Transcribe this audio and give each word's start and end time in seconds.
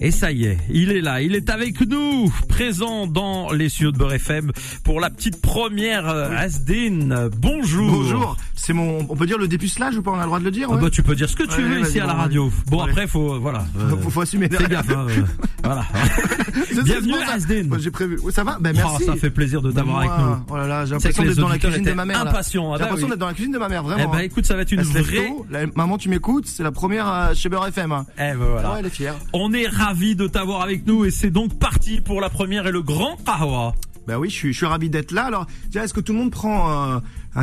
Et 0.00 0.12
ça 0.12 0.30
y 0.30 0.44
est, 0.44 0.58
il 0.70 0.92
est 0.92 1.00
là, 1.00 1.20
il 1.22 1.34
est 1.34 1.50
avec 1.50 1.80
nous, 1.80 2.32
présent 2.48 3.08
dans 3.08 3.50
les 3.50 3.68
studios 3.68 3.90
de 3.90 3.98
Beurre 3.98 4.52
pour 4.84 5.00
la 5.00 5.10
petite 5.10 5.40
première 5.40 6.08
euh, 6.08 6.30
Asdin. 6.36 7.28
Bonjour. 7.36 7.90
Bonjour. 7.90 8.36
C'est 8.60 8.72
mon, 8.72 8.98
on 9.08 9.14
peut 9.16 9.24
dire 9.26 9.38
le 9.38 9.46
dépucelage 9.48 9.96
ou 9.96 10.02
pas 10.02 10.10
On 10.10 10.14
a 10.16 10.20
le 10.20 10.26
droit 10.26 10.38
de 10.40 10.44
le 10.44 10.50
dire 10.50 10.68
Ah 10.70 10.74
ouais 10.74 10.80
bah, 10.82 10.90
tu 10.90 11.02
peux 11.02 11.14
dire 11.14 11.28
ce 11.30 11.36
que 11.36 11.44
tu 11.44 11.62
Ouais, 11.62 11.68
veux 11.68 11.80
ici 11.80 12.00
à 12.00 12.06
la 12.06 12.12
radio. 12.14 12.50
Bon 12.66 12.80
après 12.80 13.06
faut 13.06 13.38
voilà. 13.40 13.64
euh, 13.78 13.96
Faut, 14.02 14.10
faut 14.10 14.20
assumer 14.20 14.48
Fais 14.48 14.66
gaffe. 14.68 14.90
hein, 14.90 15.06
euh, 15.08 15.22
voilà. 15.64 15.84
Bienvenue. 16.84 17.14
Asdin. 17.32 17.64
Moi, 17.68 17.78
J'ai 17.78 17.90
prévu. 17.90 18.18
Ouais, 18.20 18.32
ça 18.32 18.44
va 18.44 18.58
Ben 18.60 18.72
Oh, 18.76 18.80
merci. 18.88 19.04
ça 19.04 19.14
fait 19.16 19.30
plaisir 19.30 19.62
de 19.62 19.70
t'avoir 19.72 19.98
avec 20.00 20.10
nous. 20.10 20.36
Oh 20.50 20.56
là 20.56 20.66
là, 20.66 20.84
j'ai 20.84 20.92
l'impression 20.92 21.22
d'être 21.22 21.36
dans 21.36 21.48
la 21.48 21.58
cuisine 21.58 21.84
de 21.84 21.92
ma 21.92 22.04
mère. 22.04 22.16
Ah 22.18 22.40
J'ai 22.42 22.58
bah 22.58 22.78
l'impression 22.78 23.08
d'être 23.08 23.18
dans 23.18 23.26
la 23.28 23.34
cuisine 23.34 23.52
de 23.52 23.58
ma 23.58 23.68
mère, 23.68 23.82
Eh 23.84 23.88
vraiment. 23.88 24.10
ben 24.12 24.18
hein. 24.18 24.22
écoute, 24.22 24.44
ça 24.46 24.54
va 24.56 24.62
être 24.62 24.72
une 24.72 24.82
vraie. 24.82 25.32
Maman, 25.74 25.98
tu 25.98 26.08
m'écoutes 26.08 26.46
C'est 26.46 26.62
la 26.62 26.72
première 26.72 27.08
euh, 27.08 27.34
chez 27.34 27.48
Beurre 27.48 27.66
FM. 27.68 27.92
hein. 27.92 28.06
Eh 28.16 28.20
ben 28.32 28.36
voilà. 28.36 28.72
Ouais, 28.72 28.76
elle 28.80 28.86
est 28.86 28.90
fière. 28.90 29.14
On 29.32 29.52
est 29.52 29.66
ravis 29.68 30.16
de 30.16 30.26
t'avoir 30.26 30.62
avec 30.62 30.86
nous 30.86 31.04
et 31.04 31.10
c'est 31.10 31.30
donc 31.30 31.58
parti 31.58 32.00
pour 32.00 32.20
la 32.20 32.28
première 32.30 32.66
et 32.66 32.72
le 32.72 32.82
grand 32.82 33.16
kawa. 33.24 33.74
Ben 34.06 34.16
oui, 34.16 34.30
je 34.30 34.34
suis, 34.34 34.52
je 34.52 34.56
suis 34.56 34.66
ravi 34.66 34.88
d'être 34.88 35.12
là. 35.12 35.24
Alors, 35.24 35.46
est-ce 35.74 35.92
que 35.92 36.00
tout 36.00 36.12
le 36.12 36.18
monde 36.18 36.30
prend 36.30 36.94
euh, 36.94 36.98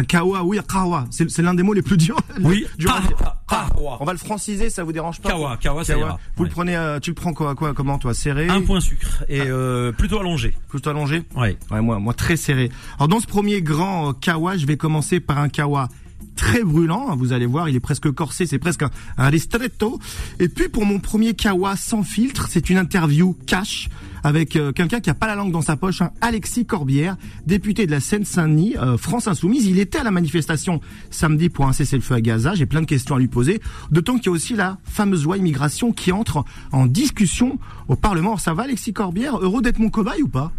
kawa 0.08 0.44
Oui, 0.44 0.60
kawa. 0.68 1.06
C'est 1.12 1.40
l'un 1.40 1.54
des 1.54 1.64
mots 1.64 1.74
les 1.74 1.82
plus 1.82 1.98
durs. 1.98 2.18
Oui, 2.42 2.66
du 2.78 2.86
ka- 2.86 3.02
Ah, 3.48 3.68
kawa. 3.74 3.98
On 4.00 4.06
va 4.06 4.12
le 4.14 4.18
franciser, 4.18 4.70
ça 4.70 4.84
vous 4.84 4.92
dérange 4.92 5.20
pas 5.22 5.30
Kawa, 5.30 5.58
kawa, 5.58 5.84
ça 5.84 5.98
ira. 5.98 6.20
Vous 6.36 6.44
le 6.44 6.50
prenez, 6.50 6.76
euh, 6.76 7.00
tu 7.00 7.12
le 7.12 7.16
prends 7.16 7.34
quoi, 7.34 7.56
quoi, 7.56 7.74
comment 7.74 7.98
toi, 7.98 8.14
serré, 8.14 8.48
Un 8.50 8.62
point 8.62 8.80
sucre 8.80 9.24
et 9.30 9.42
euh, 9.42 9.92
plutôt 9.92 10.20
allongé. 10.20 10.56
plutôt 10.70 10.90
allongé 10.90 11.24
Ouais. 11.36 11.58
Ouais, 11.72 11.82
moi, 11.82 12.00
moi 12.00 12.14
très 12.14 12.36
serré. 12.38 12.72
Alors 12.98 13.08
dans 13.08 13.20
ce 13.20 13.28
premier 13.28 13.62
grand 13.62 14.10
euh, 14.10 14.14
kawa, 14.14 14.58
je 14.58 14.66
vais 14.66 14.78
commencer 14.78 15.20
par 15.20 15.38
un 15.40 15.50
kawa 15.50 15.90
très 16.36 16.64
brûlant. 16.64 17.10
hein, 17.10 17.16
Vous 17.18 17.34
allez 17.34 17.46
voir, 17.46 17.70
il 17.70 17.76
est 17.76 17.80
presque 17.80 18.12
corsé, 18.12 18.46
c'est 18.46 18.60
presque 18.60 18.84
un, 18.84 18.90
un 19.18 19.30
ristretto. 19.30 20.00
Et 20.40 20.50
puis 20.50 20.70
pour 20.70 20.86
mon 20.86 21.00
premier 21.00 21.34
kawa 21.34 21.76
sans 21.76 22.04
filtre, 22.04 22.48
c'est 22.50 22.70
une 22.70 22.78
interview 22.78 23.36
cash 23.46 23.90
avec 24.24 24.56
euh, 24.56 24.72
quelqu'un 24.72 25.00
qui 25.02 25.12
a 25.12 25.14
pas 25.14 25.28
la 25.28 25.36
langue 25.36 25.52
dans 25.52 25.62
sa 25.62 25.78
poche, 25.78 26.02
hein, 26.02 26.10
Alexis 26.20 26.66
Corbière, 26.66 27.16
député 27.46 27.86
de 27.86 27.92
la 27.92 28.00
Seine-Saint-Denis, 28.00 28.76
euh, 28.78 28.98
France 28.98 29.28
Insoumise. 29.28 29.68
Il 29.68 29.78
était 29.78 30.00
à 30.00 30.04
la 30.04 30.10
manifestation 30.10 30.82
samedi 31.12 31.50
pour 31.50 31.68
un 31.68 31.74
cessez-le-feu 31.74 32.16
à 32.16 32.22
Gaza. 32.22 32.56
J'ai 32.56 32.66
plein 32.66 32.82
de 32.82 32.88
questions 32.88 33.16
à 33.16 33.20
lui 33.20 33.28
poser. 33.28 33.62
D'autant 33.92 34.16
qu'il 34.16 34.26
y 34.26 34.30
a 34.30 34.32
aussi 34.32 34.56
la 34.56 34.80
fameuse 34.84 35.26
loi 35.26 35.38
immigration 35.38 35.92
qui 35.92 36.12
entre 36.12 36.44
en 36.72 36.88
discussion 36.88 37.60
au 37.88 37.96
Parlement. 37.96 38.38
Ça 38.38 38.56
va, 38.56 38.64
Alexis 38.64 38.94
Corbière? 38.94 39.38
Heureux 39.38 39.62
d'être 39.62 39.78
mon 39.78 39.90
cobaye 39.90 40.24
ou 40.24 40.28
pas? 40.28 40.52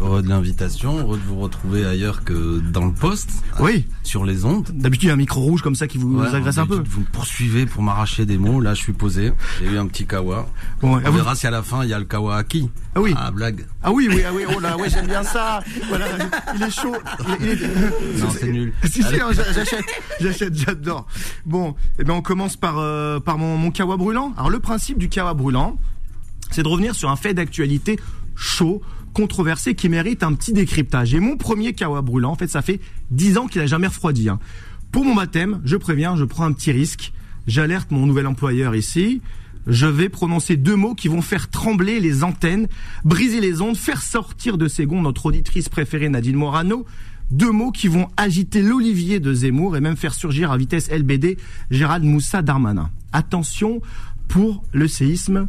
Heureux 0.00 0.22
de 0.22 0.28
l'invitation, 0.28 0.98
heureux 0.98 1.16
de 1.18 1.22
vous 1.22 1.38
retrouver 1.38 1.84
ailleurs 1.84 2.24
que 2.24 2.60
dans 2.60 2.84
le 2.86 2.92
poste, 2.92 3.30
Oui. 3.60 3.86
sur 4.02 4.24
les 4.24 4.44
ondes. 4.44 4.68
D'habitude, 4.72 5.04
il 5.04 5.08
y 5.08 5.10
a 5.10 5.14
un 5.14 5.16
micro 5.16 5.40
rouge 5.40 5.62
comme 5.62 5.74
ça 5.74 5.86
qui 5.86 5.98
vous 5.98 6.18
Ouais, 6.20 6.34
agresse 6.34 6.58
un 6.58 6.66
peu. 6.66 6.82
Vous 6.84 7.00
me 7.00 7.06
poursuivez 7.06 7.66
pour 7.66 7.82
m'arracher 7.82 8.24
des 8.26 8.38
mots. 8.38 8.60
Là, 8.60 8.74
je 8.74 8.80
suis 8.80 8.92
posé. 8.92 9.32
J'ai 9.60 9.66
eu 9.70 9.78
un 9.78 9.86
petit 9.86 10.06
kawa. 10.06 10.46
Bon, 10.80 10.94
On 10.96 10.98
vous- 10.98 11.12
verra 11.16 11.34
si 11.34 11.46
à 11.46 11.50
la 11.50 11.62
fin 11.62 11.82
il 11.84 11.90
y 11.90 11.94
a 11.94 11.98
le 11.98 12.04
kawa 12.06 12.36
aki. 12.36 12.70
Ah 12.94 13.00
oui. 13.00 13.14
Ah, 13.16 13.30
blague. 13.30 13.66
ah 13.82 13.92
oui, 13.92 14.08
oui, 14.10 14.22
ah 14.26 14.30
oui, 14.34 14.42
oh 14.54 14.60
là, 14.60 14.76
ouais, 14.76 14.88
j'aime 14.90 15.06
bien 15.06 15.22
ça. 15.22 15.60
Voilà, 15.88 16.06
il 16.56 16.62
est 16.62 16.70
chaud. 16.70 16.94
Il 17.40 17.48
est- 17.48 18.20
Non, 18.20 18.30
c'est 18.30 18.50
nul. 18.50 18.72
Si, 18.84 19.02
si, 19.02 19.20
hein, 19.20 19.28
j'a- 19.32 19.52
j'achète, 19.52 19.84
j'achète, 20.20 20.54
j'adore. 20.56 21.06
Bon, 21.46 21.74
eh 21.98 22.04
ben, 22.04 22.14
on 22.14 22.22
commence 22.22 22.56
par, 22.56 22.78
euh, 22.78 23.20
par 23.20 23.38
mon, 23.38 23.56
mon 23.56 23.70
kawa 23.70 23.96
brûlant. 23.96 24.32
Alors, 24.36 24.50
le 24.50 24.58
principe 24.60 24.98
du 24.98 25.08
kawa 25.08 25.34
brûlant, 25.34 25.76
c'est 26.50 26.62
de 26.62 26.68
revenir 26.68 26.94
sur 26.94 27.10
un 27.10 27.16
fait 27.16 27.34
d'actualité 27.34 27.98
chaud, 28.34 28.80
controversé, 29.12 29.74
qui 29.74 29.88
mérite 29.88 30.22
un 30.22 30.32
petit 30.34 30.52
décryptage. 30.52 31.14
Et 31.14 31.20
mon 31.20 31.36
premier 31.36 31.72
kawa 31.72 32.02
brûlant, 32.02 32.32
en 32.32 32.36
fait, 32.36 32.48
ça 32.48 32.62
fait 32.62 32.80
10 33.10 33.38
ans 33.38 33.46
qu'il 33.46 33.60
a 33.60 33.66
jamais 33.66 33.86
refroidi. 33.86 34.28
hein. 34.28 34.38
Pour 34.92 35.04
mon 35.04 35.14
baptême, 35.14 35.60
je 35.64 35.76
préviens, 35.76 36.16
je 36.16 36.24
prends 36.24 36.44
un 36.44 36.52
petit 36.52 36.72
risque. 36.72 37.12
J'alerte 37.46 37.90
mon 37.90 38.06
nouvel 38.06 38.26
employeur 38.26 38.74
ici. 38.74 39.20
Je 39.66 39.86
vais 39.86 40.08
prononcer 40.08 40.56
deux 40.56 40.74
mots 40.76 40.94
qui 40.94 41.08
vont 41.08 41.22
faire 41.22 41.48
trembler 41.50 42.00
les 42.00 42.24
antennes, 42.24 42.66
briser 43.04 43.40
les 43.40 43.60
ondes, 43.60 43.76
faire 43.76 44.02
sortir 44.02 44.58
de 44.58 44.68
ses 44.68 44.86
gonds 44.86 45.02
notre 45.02 45.26
auditrice 45.26 45.68
préférée 45.68 46.08
Nadine 46.08 46.36
Morano. 46.36 46.86
Deux 47.30 47.52
mots 47.52 47.70
qui 47.70 47.86
vont 47.86 48.08
agiter 48.16 48.62
l'olivier 48.62 49.20
de 49.20 49.32
Zemmour 49.32 49.76
et 49.76 49.80
même 49.80 49.96
faire 49.96 50.14
surgir 50.14 50.50
à 50.50 50.56
vitesse 50.56 50.90
LBD 50.90 51.36
Gérald 51.70 52.04
Moussa 52.04 52.42
Darmanin. 52.42 52.90
Attention 53.12 53.80
pour 54.26 54.64
le 54.72 54.88
séisme, 54.88 55.46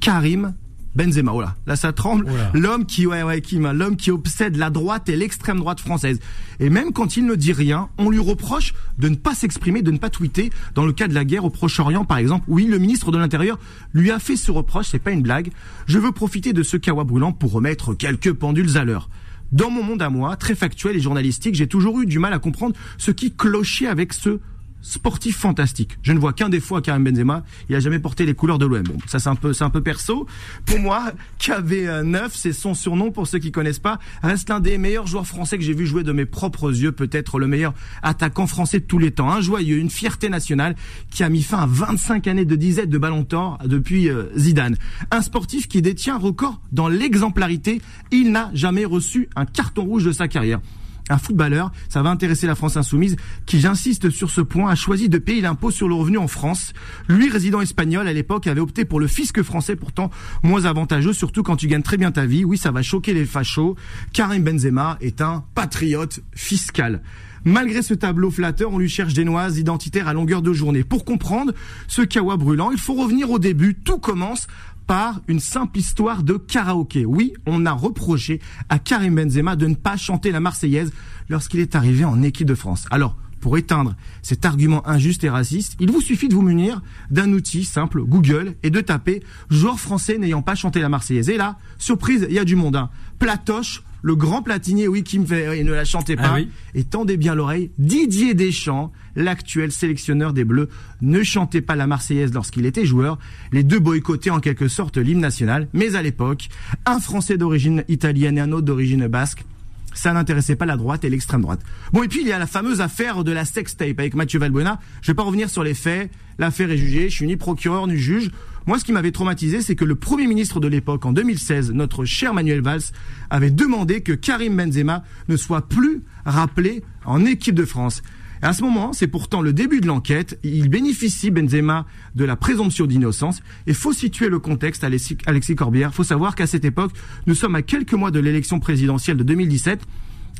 Karim 0.00 0.54
Benzema. 0.94 1.32
Oh 1.32 1.40
là, 1.40 1.54
là 1.66 1.76
ça 1.76 1.92
tremble. 1.92 2.26
Oh. 2.28 2.58
L'homme 2.58 2.84
qui, 2.84 3.06
ouais, 3.06 3.22
ouais, 3.22 3.40
qui, 3.40 3.56
l'homme 3.56 3.96
qui 3.96 4.10
obsède 4.10 4.56
la 4.56 4.70
droite 4.70 5.08
et 5.08 5.16
l'extrême 5.16 5.58
droite 5.58 5.80
française. 5.80 6.18
Et 6.58 6.70
même 6.70 6.92
quand 6.92 7.16
il 7.16 7.26
ne 7.26 7.34
dit 7.34 7.52
rien, 7.52 7.88
on 7.98 8.10
lui 8.10 8.18
reproche 8.18 8.74
de 8.98 9.08
ne 9.08 9.16
pas 9.16 9.34
s'exprimer, 9.34 9.82
de 9.82 9.90
ne 9.90 9.98
pas 9.98 10.10
tweeter. 10.10 10.50
Dans 10.74 10.84
le 10.84 10.92
cas 10.92 11.08
de 11.08 11.14
la 11.14 11.24
guerre 11.24 11.44
au 11.44 11.50
Proche-Orient, 11.50 12.04
par 12.04 12.18
exemple, 12.18 12.44
oui, 12.48 12.66
le 12.66 12.78
ministre 12.78 13.12
de 13.12 13.18
l'Intérieur 13.18 13.58
lui 13.92 14.10
a 14.10 14.18
fait 14.18 14.36
ce 14.36 14.50
reproche, 14.50 14.88
c'est 14.90 14.98
pas 14.98 15.10
une 15.10 15.22
blague. 15.22 15.50
Je 15.86 15.98
veux 15.98 16.12
profiter 16.12 16.52
de 16.52 16.62
ce 16.62 16.76
kawa 16.76 17.04
brûlant 17.04 17.32
pour 17.32 17.52
remettre 17.52 17.94
quelques 17.94 18.32
pendules 18.32 18.76
à 18.76 18.84
l'heure. 18.84 19.08
Dans 19.52 19.70
mon 19.70 19.82
monde 19.82 20.02
à 20.02 20.10
moi, 20.10 20.36
très 20.36 20.54
factuel 20.54 20.96
et 20.96 21.00
journalistique, 21.00 21.56
j'ai 21.56 21.66
toujours 21.66 22.00
eu 22.00 22.06
du 22.06 22.20
mal 22.20 22.32
à 22.32 22.38
comprendre 22.38 22.76
ce 22.98 23.10
qui 23.10 23.32
clochait 23.32 23.88
avec 23.88 24.12
ce 24.12 24.38
sportif 24.82 25.36
fantastique. 25.36 25.98
Je 26.02 26.12
ne 26.12 26.18
vois 26.18 26.32
qu'un 26.32 26.48
défaut 26.48 26.76
à 26.76 26.82
Karim 26.82 27.04
Benzema, 27.04 27.44
il 27.68 27.76
a 27.76 27.80
jamais 27.80 27.98
porté 27.98 28.26
les 28.26 28.34
couleurs 28.34 28.58
de 28.58 28.66
l'OM. 28.66 28.82
Bon, 28.82 28.96
ça 29.06 29.18
c'est 29.18 29.28
un 29.28 29.34
peu 29.34 29.52
c'est 29.52 29.64
un 29.64 29.70
peu 29.70 29.82
perso. 29.82 30.26
Pour 30.66 30.78
moi, 30.78 31.12
KV9, 31.40 32.30
c'est 32.32 32.52
son 32.52 32.74
surnom 32.74 33.10
pour 33.10 33.26
ceux 33.26 33.38
qui 33.38 33.52
connaissent 33.52 33.78
pas, 33.78 33.98
reste 34.22 34.48
l'un 34.48 34.60
des 34.60 34.78
meilleurs 34.78 35.06
joueurs 35.06 35.26
français 35.26 35.58
que 35.58 35.64
j'ai 35.64 35.74
vu 35.74 35.86
jouer 35.86 36.02
de 36.02 36.12
mes 36.12 36.26
propres 36.26 36.70
yeux, 36.70 36.92
peut-être 36.92 37.38
le 37.38 37.46
meilleur 37.46 37.74
attaquant 38.02 38.46
français 38.46 38.80
de 38.80 38.84
tous 38.84 38.98
les 38.98 39.10
temps, 39.10 39.30
un 39.30 39.40
joyeux, 39.40 39.78
une 39.78 39.90
fierté 39.90 40.28
nationale 40.28 40.76
qui 41.10 41.22
a 41.22 41.28
mis 41.28 41.42
fin 41.42 41.58
à 41.58 41.66
25 41.66 42.26
années 42.26 42.44
de 42.44 42.56
disette 42.56 42.90
de 42.90 42.98
ballon 42.98 43.26
d'or 43.28 43.58
depuis 43.64 44.08
euh, 44.08 44.24
Zidane. 44.36 44.76
Un 45.10 45.22
sportif 45.22 45.68
qui 45.68 45.82
détient 45.82 46.16
un 46.16 46.18
record 46.18 46.60
dans 46.72 46.88
l'exemplarité, 46.88 47.80
il 48.10 48.32
n'a 48.32 48.50
jamais 48.54 48.84
reçu 48.84 49.28
un 49.36 49.46
carton 49.46 49.84
rouge 49.84 50.04
de 50.04 50.12
sa 50.12 50.28
carrière 50.28 50.60
un 51.10 51.18
footballeur, 51.18 51.70
ça 51.88 52.02
va 52.02 52.10
intéresser 52.10 52.46
la 52.46 52.54
France 52.54 52.76
insoumise, 52.76 53.16
qui, 53.46 53.60
j'insiste 53.60 54.10
sur 54.10 54.30
ce 54.30 54.40
point, 54.40 54.70
a 54.70 54.74
choisi 54.74 55.08
de 55.08 55.18
payer 55.18 55.40
l'impôt 55.40 55.70
sur 55.70 55.88
le 55.88 55.94
revenu 55.94 56.18
en 56.18 56.28
France. 56.28 56.72
Lui, 57.08 57.28
résident 57.28 57.60
espagnol 57.60 58.08
à 58.08 58.12
l'époque, 58.12 58.46
avait 58.46 58.60
opté 58.60 58.84
pour 58.84 59.00
le 59.00 59.06
fisc 59.06 59.42
français, 59.42 59.76
pourtant 59.76 60.10
moins 60.42 60.64
avantageux, 60.64 61.12
surtout 61.12 61.42
quand 61.42 61.56
tu 61.56 61.66
gagnes 61.66 61.82
très 61.82 61.96
bien 61.96 62.12
ta 62.12 62.26
vie. 62.26 62.44
Oui, 62.44 62.58
ça 62.58 62.70
va 62.70 62.82
choquer 62.82 63.12
les 63.12 63.26
fachos. 63.26 63.76
Karim 64.12 64.42
Benzema 64.42 64.96
est 65.00 65.20
un 65.20 65.44
patriote 65.54 66.20
fiscal. 66.34 67.02
Malgré 67.44 67.80
ce 67.80 67.94
tableau 67.94 68.30
flatteur, 68.30 68.70
on 68.70 68.78
lui 68.78 68.90
cherche 68.90 69.14
des 69.14 69.24
noises 69.24 69.56
identitaires 69.56 70.08
à 70.08 70.12
longueur 70.12 70.42
de 70.42 70.52
journée. 70.52 70.84
Pour 70.84 71.06
comprendre 71.06 71.54
ce 71.88 72.02
kawa 72.02 72.36
brûlant, 72.36 72.70
il 72.70 72.78
faut 72.78 72.92
revenir 72.92 73.30
au 73.30 73.38
début. 73.38 73.74
Tout 73.74 73.98
commence 73.98 74.46
par 74.90 75.20
une 75.28 75.38
simple 75.38 75.78
histoire 75.78 76.24
de 76.24 76.32
karaoké. 76.32 77.06
Oui, 77.06 77.32
on 77.46 77.64
a 77.64 77.70
reproché 77.70 78.40
à 78.68 78.80
Karim 78.80 79.14
Benzema 79.14 79.54
de 79.54 79.68
ne 79.68 79.76
pas 79.76 79.96
chanter 79.96 80.32
la 80.32 80.40
Marseillaise 80.40 80.92
lorsqu'il 81.28 81.60
est 81.60 81.76
arrivé 81.76 82.04
en 82.04 82.24
équipe 82.24 82.48
de 82.48 82.56
France. 82.56 82.86
Alors, 82.90 83.14
pour 83.38 83.56
éteindre 83.56 83.94
cet 84.20 84.44
argument 84.44 84.84
injuste 84.88 85.22
et 85.22 85.30
raciste, 85.30 85.76
il 85.78 85.92
vous 85.92 86.00
suffit 86.00 86.26
de 86.26 86.34
vous 86.34 86.42
munir 86.42 86.82
d'un 87.08 87.32
outil 87.32 87.62
simple, 87.62 88.02
Google, 88.02 88.56
et 88.64 88.70
de 88.70 88.80
taper 88.80 89.22
joueur 89.48 89.78
français 89.78 90.18
n'ayant 90.18 90.42
pas 90.42 90.56
chanté 90.56 90.80
la 90.80 90.88
Marseillaise. 90.88 91.28
Et 91.28 91.36
là, 91.36 91.56
surprise, 91.78 92.26
il 92.28 92.34
y 92.34 92.40
a 92.40 92.44
du 92.44 92.56
monde. 92.56 92.74
Hein. 92.74 92.90
Platoche, 93.20 93.84
le 94.02 94.14
grand 94.16 94.42
platinier, 94.42 94.88
oui, 94.88 95.02
qui 95.02 95.18
me 95.18 95.26
fait, 95.26 95.58
il 95.60 95.66
ne 95.66 95.72
la 95.72 95.84
chantait 95.84 96.16
Ah 96.18 96.28
pas. 96.28 96.34
oui. 96.36 96.48
Et 96.74 96.84
tendez 96.84 97.16
bien 97.16 97.34
l'oreille, 97.34 97.70
Didier 97.78 98.34
Deschamps, 98.34 98.92
l'actuel 99.16 99.72
sélectionneur 99.72 100.32
des 100.32 100.44
Bleus, 100.44 100.68
ne 101.02 101.22
chantait 101.22 101.60
pas 101.60 101.76
la 101.76 101.86
Marseillaise 101.86 102.32
lorsqu'il 102.32 102.64
était 102.66 102.86
joueur. 102.86 103.18
Les 103.52 103.62
deux 103.62 103.78
boycottaient 103.80 104.30
en 104.30 104.40
quelque 104.40 104.68
sorte 104.68 104.96
l'hymne 104.96 105.20
national. 105.20 105.68
Mais 105.72 105.96
à 105.96 106.02
l'époque, 106.02 106.48
un 106.86 107.00
Français 107.00 107.36
d'origine 107.36 107.84
italienne 107.88 108.38
et 108.38 108.40
un 108.40 108.52
autre 108.52 108.66
d'origine 108.66 109.06
basque, 109.06 109.44
ça 109.92 110.12
n'intéressait 110.12 110.54
pas 110.56 110.66
la 110.66 110.76
droite 110.76 111.04
et 111.04 111.10
l'extrême 111.10 111.42
droite. 111.42 111.60
Bon, 111.92 112.02
et 112.04 112.08
puis 112.08 112.20
il 112.20 112.28
y 112.28 112.32
a 112.32 112.38
la 112.38 112.46
fameuse 112.46 112.80
affaire 112.80 113.24
de 113.24 113.32
la 113.32 113.44
sextape 113.44 113.98
avec 113.98 114.14
Mathieu 114.14 114.38
Valbuena. 114.38 114.78
Je 115.02 115.08
vais 115.10 115.16
pas 115.16 115.24
revenir 115.24 115.50
sur 115.50 115.64
les 115.64 115.74
faits. 115.74 116.10
L'affaire 116.38 116.70
est 116.70 116.76
jugée. 116.78 117.08
Je 117.10 117.14
suis 117.16 117.26
ni 117.26 117.36
procureur 117.36 117.86
ni 117.88 117.96
juge. 117.96 118.30
Moi, 118.66 118.78
ce 118.78 118.84
qui 118.84 118.92
m'avait 118.92 119.12
traumatisé, 119.12 119.62
c'est 119.62 119.74
que 119.74 119.84
le 119.84 119.94
premier 119.94 120.26
ministre 120.26 120.60
de 120.60 120.68
l'époque, 120.68 121.06
en 121.06 121.12
2016, 121.12 121.72
notre 121.72 122.04
cher 122.04 122.34
Manuel 122.34 122.60
Valls, 122.60 122.82
avait 123.30 123.50
demandé 123.50 124.02
que 124.02 124.12
Karim 124.12 124.56
Benzema 124.56 125.02
ne 125.28 125.36
soit 125.36 125.68
plus 125.68 126.02
rappelé 126.24 126.82
en 127.04 127.24
équipe 127.24 127.54
de 127.54 127.64
France. 127.64 128.02
Et 128.42 128.46
à 128.46 128.52
ce 128.52 128.62
moment, 128.62 128.92
c'est 128.92 129.06
pourtant 129.06 129.42
le 129.42 129.52
début 129.52 129.80
de 129.80 129.86
l'enquête. 129.86 130.38
Il 130.42 130.68
bénéficie, 130.68 131.30
Benzema, 131.30 131.86
de 132.14 132.24
la 132.24 132.36
présomption 132.36 132.86
d'innocence. 132.86 133.42
Et 133.66 133.74
faut 133.74 133.92
situer 133.92 134.28
le 134.28 134.38
contexte, 134.38 134.84
Alexis, 134.84 135.54
Corbière. 135.56 135.94
Faut 135.94 136.04
savoir 136.04 136.34
qu'à 136.34 136.46
cette 136.46 136.64
époque, 136.64 136.92
nous 137.26 137.34
sommes 137.34 137.54
à 137.54 137.62
quelques 137.62 137.92
mois 137.94 138.10
de 138.10 138.20
l'élection 138.20 138.58
présidentielle 138.60 139.16
de 139.16 139.24
2017. 139.24 139.80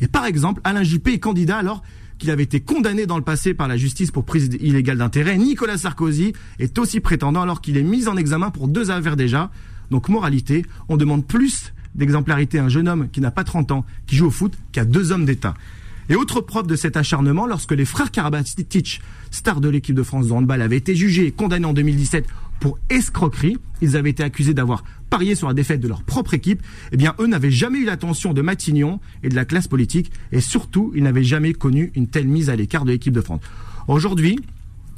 Et 0.02 0.08
par 0.08 0.24
exemple, 0.24 0.60
Alain 0.64 0.82
Juppé 0.82 1.14
est 1.14 1.18
candidat 1.18 1.58
alors 1.58 1.82
qu'il 2.20 2.30
avait 2.30 2.44
été 2.44 2.60
condamné 2.60 3.06
dans 3.06 3.16
le 3.16 3.24
passé 3.24 3.54
par 3.54 3.66
la 3.66 3.76
justice 3.76 4.12
pour 4.12 4.24
prise 4.24 4.50
illégale 4.60 4.98
d'intérêt. 4.98 5.36
Nicolas 5.38 5.78
Sarkozy 5.78 6.34
est 6.60 6.78
aussi 6.78 7.00
prétendant 7.00 7.42
alors 7.42 7.60
qu'il 7.60 7.76
est 7.76 7.82
mis 7.82 8.06
en 8.06 8.16
examen 8.16 8.50
pour 8.50 8.68
deux 8.68 8.92
affaires 8.92 9.16
déjà. 9.16 9.50
Donc 9.90 10.08
moralité, 10.08 10.64
on 10.88 10.96
demande 10.96 11.26
plus 11.26 11.72
d'exemplarité 11.96 12.58
à 12.58 12.64
un 12.64 12.68
jeune 12.68 12.88
homme 12.88 13.08
qui 13.10 13.20
n'a 13.20 13.30
pas 13.32 13.42
30 13.42 13.72
ans, 13.72 13.84
qui 14.06 14.14
joue 14.14 14.26
au 14.26 14.30
foot, 14.30 14.52
qu'à 14.70 14.84
deux 14.84 15.10
hommes 15.10 15.24
d'État. 15.24 15.54
Et 16.10 16.14
autre 16.14 16.40
preuve 16.40 16.66
de 16.66 16.76
cet 16.76 16.96
acharnement, 16.96 17.46
lorsque 17.46 17.72
les 17.72 17.84
frères 17.84 18.10
Karabatic, 18.10 19.00
stars 19.30 19.60
de 19.60 19.68
l'équipe 19.68 19.94
de 19.94 20.02
France 20.02 20.28
de 20.28 20.32
handball, 20.32 20.60
avaient 20.60 20.76
été 20.76 20.94
jugés 20.94 21.26
et 21.26 21.30
condamnés 21.32 21.66
en 21.66 21.72
2017 21.72 22.26
pour 22.60 22.78
escroquerie. 22.90 23.58
Ils 23.82 23.96
avaient 23.96 24.10
été 24.10 24.22
accusés 24.22 24.54
d'avoir 24.54 24.84
parié 25.08 25.34
sur 25.34 25.48
la 25.48 25.54
défaite 25.54 25.80
de 25.80 25.88
leur 25.88 26.02
propre 26.02 26.34
équipe. 26.34 26.62
Eh 26.92 26.96
bien, 26.96 27.14
eux 27.18 27.26
n'avaient 27.26 27.50
jamais 27.50 27.78
eu 27.78 27.84
l'attention 27.84 28.32
de 28.32 28.42
Matignon 28.42 29.00
et 29.22 29.28
de 29.28 29.34
la 29.34 29.44
classe 29.44 29.66
politique. 29.66 30.12
Et 30.30 30.40
surtout, 30.40 30.92
ils 30.94 31.02
n'avaient 31.02 31.24
jamais 31.24 31.52
connu 31.52 31.90
une 31.96 32.06
telle 32.06 32.28
mise 32.28 32.50
à 32.50 32.56
l'écart 32.56 32.84
de 32.84 32.92
l'équipe 32.92 33.12
de 33.12 33.20
France. 33.20 33.40
Aujourd'hui, 33.88 34.38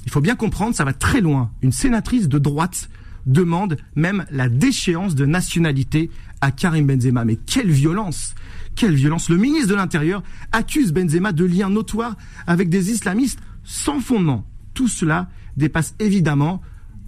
il 0.05 0.11
faut 0.11 0.21
bien 0.21 0.35
comprendre, 0.35 0.75
ça 0.75 0.85
va 0.85 0.93
très 0.93 1.21
loin. 1.21 1.51
Une 1.63 1.73
sénatrice 1.73 2.29
de 2.29 2.39
droite 2.39 2.91
demande 3.27 3.77
même 3.95 4.25
la 4.31 4.49
déchéance 4.49 5.15
de 5.15 5.25
nationalité 5.25 6.11
à 6.41 6.51
Karim 6.51 6.87
Benzema. 6.87 7.25
Mais 7.25 7.37
quelle 7.37 7.71
violence 7.71 8.35
Quelle 8.75 8.95
violence 8.95 9.29
Le 9.29 9.37
ministre 9.37 9.69
de 9.69 9.75
l'Intérieur 9.77 10.23
accuse 10.51 10.93
Benzema 10.93 11.33
de 11.33 11.45
liens 11.45 11.71
notoires 11.71 12.17
avec 12.47 12.69
des 12.69 12.91
islamistes 12.91 13.39
sans 13.63 14.01
fondement. 14.01 14.45
Tout 14.75 14.89
cela 14.89 15.29
dépasse 15.57 15.95
évidemment 16.01 16.61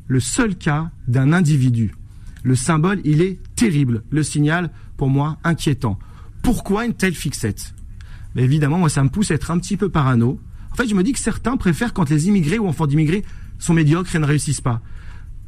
le 0.07 0.21
seul 0.21 0.57
cas 0.57 0.91
d'un 1.09 1.33
individu. 1.33 1.95
Le 2.43 2.55
symbole, 2.55 3.01
il 3.05 3.23
est 3.23 3.39
terrible. 3.57 4.03
Le 4.11 4.23
signal, 4.23 4.71
pour 4.97 5.09
moi, 5.09 5.39
inquiétant. 5.45 5.99
Pourquoi 6.43 6.85
une 6.85 6.95
telle 6.95 7.15
fixette? 7.15 7.75
Évidemment, 8.37 8.79
moi, 8.79 8.89
ça 8.89 9.03
me 9.03 9.09
pousse 9.09 9.31
à 9.31 9.35
être 9.35 9.51
un 9.51 9.59
petit 9.59 9.77
peu 9.77 9.89
parano. 9.89 10.39
En 10.73 10.75
fait, 10.75 10.89
je 10.89 10.95
me 10.95 11.03
dis 11.03 11.13
que 11.13 11.19
certains 11.19 11.57
préfèrent 11.57 11.95
quand 11.95 12.11
les 12.11 12.29
immigrés 12.29 12.59
ou 12.59 12.67
enfants 12.67 12.87
d'immigrés 12.87 13.25
sont 13.59 13.75
médiocres 13.75 14.15
et 14.15 14.19
ne 14.19 14.27
réussissent 14.27 14.61
pas. 14.61 14.83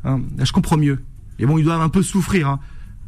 Hein, 0.05 0.23
je 0.43 0.53
comprends 0.53 0.76
mieux. 0.76 1.00
Et 1.38 1.47
bon, 1.47 1.58
ils 1.58 1.64
doivent 1.64 1.81
un 1.81 1.88
peu 1.88 2.03
souffrir. 2.03 2.49
Hein. 2.49 2.61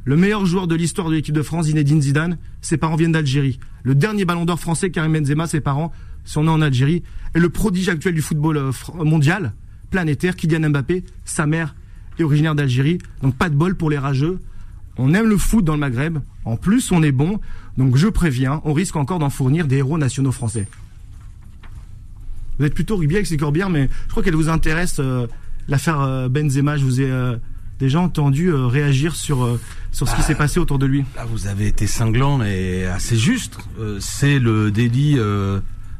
Le 0.04 0.16
meilleur 0.16 0.44
joueur 0.44 0.66
de 0.66 0.74
l'histoire 0.74 1.08
de 1.08 1.14
l'équipe 1.14 1.34
de 1.34 1.42
France, 1.42 1.66
Zinedine 1.66 2.02
Zidane, 2.02 2.38
ses 2.60 2.76
parents 2.76 2.96
viennent 2.96 3.12
d'Algérie. 3.12 3.58
Le 3.84 3.94
dernier 3.94 4.24
ballon 4.24 4.44
d'or 4.44 4.58
français, 4.58 4.90
Karim 4.90 5.12
Benzema, 5.12 5.46
ses 5.46 5.60
parents 5.60 5.92
sont 6.24 6.44
nés 6.44 6.50
en 6.50 6.60
Algérie. 6.60 7.02
Et 7.34 7.38
le 7.38 7.48
prodige 7.48 7.88
actuel 7.88 8.14
du 8.14 8.22
football 8.22 8.56
euh, 8.56 8.72
mondial, 9.04 9.54
planétaire, 9.90 10.36
Kylian 10.36 10.70
Mbappé, 10.70 11.04
sa 11.24 11.46
mère 11.46 11.74
est 12.18 12.22
originaire 12.22 12.54
d'Algérie. 12.54 12.98
Donc 13.22 13.36
pas 13.36 13.48
de 13.48 13.54
bol 13.54 13.74
pour 13.74 13.90
les 13.90 13.98
rageux. 13.98 14.38
On 14.96 15.14
aime 15.14 15.28
le 15.28 15.38
foot 15.38 15.64
dans 15.64 15.74
le 15.74 15.78
Maghreb. 15.78 16.18
En 16.44 16.56
plus, 16.56 16.90
on 16.90 17.02
est 17.02 17.12
bon. 17.12 17.40
Donc 17.76 17.96
je 17.96 18.08
préviens, 18.08 18.60
on 18.64 18.72
risque 18.72 18.96
encore 18.96 19.20
d'en 19.20 19.30
fournir 19.30 19.66
des 19.66 19.76
héros 19.76 19.98
nationaux 19.98 20.32
français. 20.32 20.66
Vous 22.58 22.64
êtes 22.64 22.74
plutôt 22.74 22.96
rugby 22.96 23.14
avec 23.14 23.26
ces 23.26 23.36
corbières, 23.36 23.70
mais 23.70 23.88
je 24.06 24.10
crois 24.10 24.22
qu'elle 24.24 24.34
vous 24.34 24.48
intéresse, 24.48 24.96
euh, 24.98 25.28
l'affaire 25.68 26.00
euh, 26.00 26.28
Benzema. 26.28 26.76
Je 26.76 26.84
vous 26.84 27.00
ai 27.00 27.08
euh, 27.08 27.36
déjà 27.78 28.00
entendu 28.00 28.52
réagir 28.52 29.14
sur, 29.14 29.56
sur 29.92 30.08
ce 30.08 30.16
qui 30.16 30.22
s'est 30.22 30.34
passé 30.34 30.58
autour 30.58 30.80
de 30.80 30.86
lui. 30.86 31.04
Là, 31.14 31.24
vous 31.24 31.46
avez 31.46 31.68
été 31.68 31.86
cinglant 31.86 32.42
et 32.42 32.84
assez 32.86 33.16
juste. 33.16 33.58
C'est 34.00 34.40
le 34.40 34.72
délit 34.72 35.16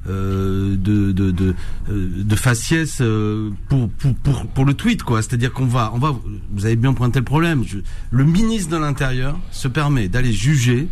de 0.09 1.13
de 1.13 1.31
de, 1.31 1.55
euh, 1.91 2.09
de 2.25 2.37
faciès 2.37 2.99
euh, 3.01 3.51
pour, 3.69 3.89
pour 3.91 4.15
pour 4.15 4.47
pour 4.47 4.65
le 4.65 4.75
tweet 4.75 5.03
quoi. 5.03 5.23
C'est-à-dire 5.23 5.53
qu'on 5.53 5.67
va 5.67 5.93
on 5.95 5.99
va 5.99 6.15
vous 6.51 6.67
avez 6.67 6.77
bien 6.77 6.93
pointé 6.95 7.19
le 7.19 7.25
problème. 7.25 7.65
Le 8.11 8.25
ministre 8.25 8.71
de 8.71 8.77
l'intérieur 8.77 9.39
se 9.51 9.69
permet 9.69 10.09
d'aller 10.09 10.33
juger 10.33 10.89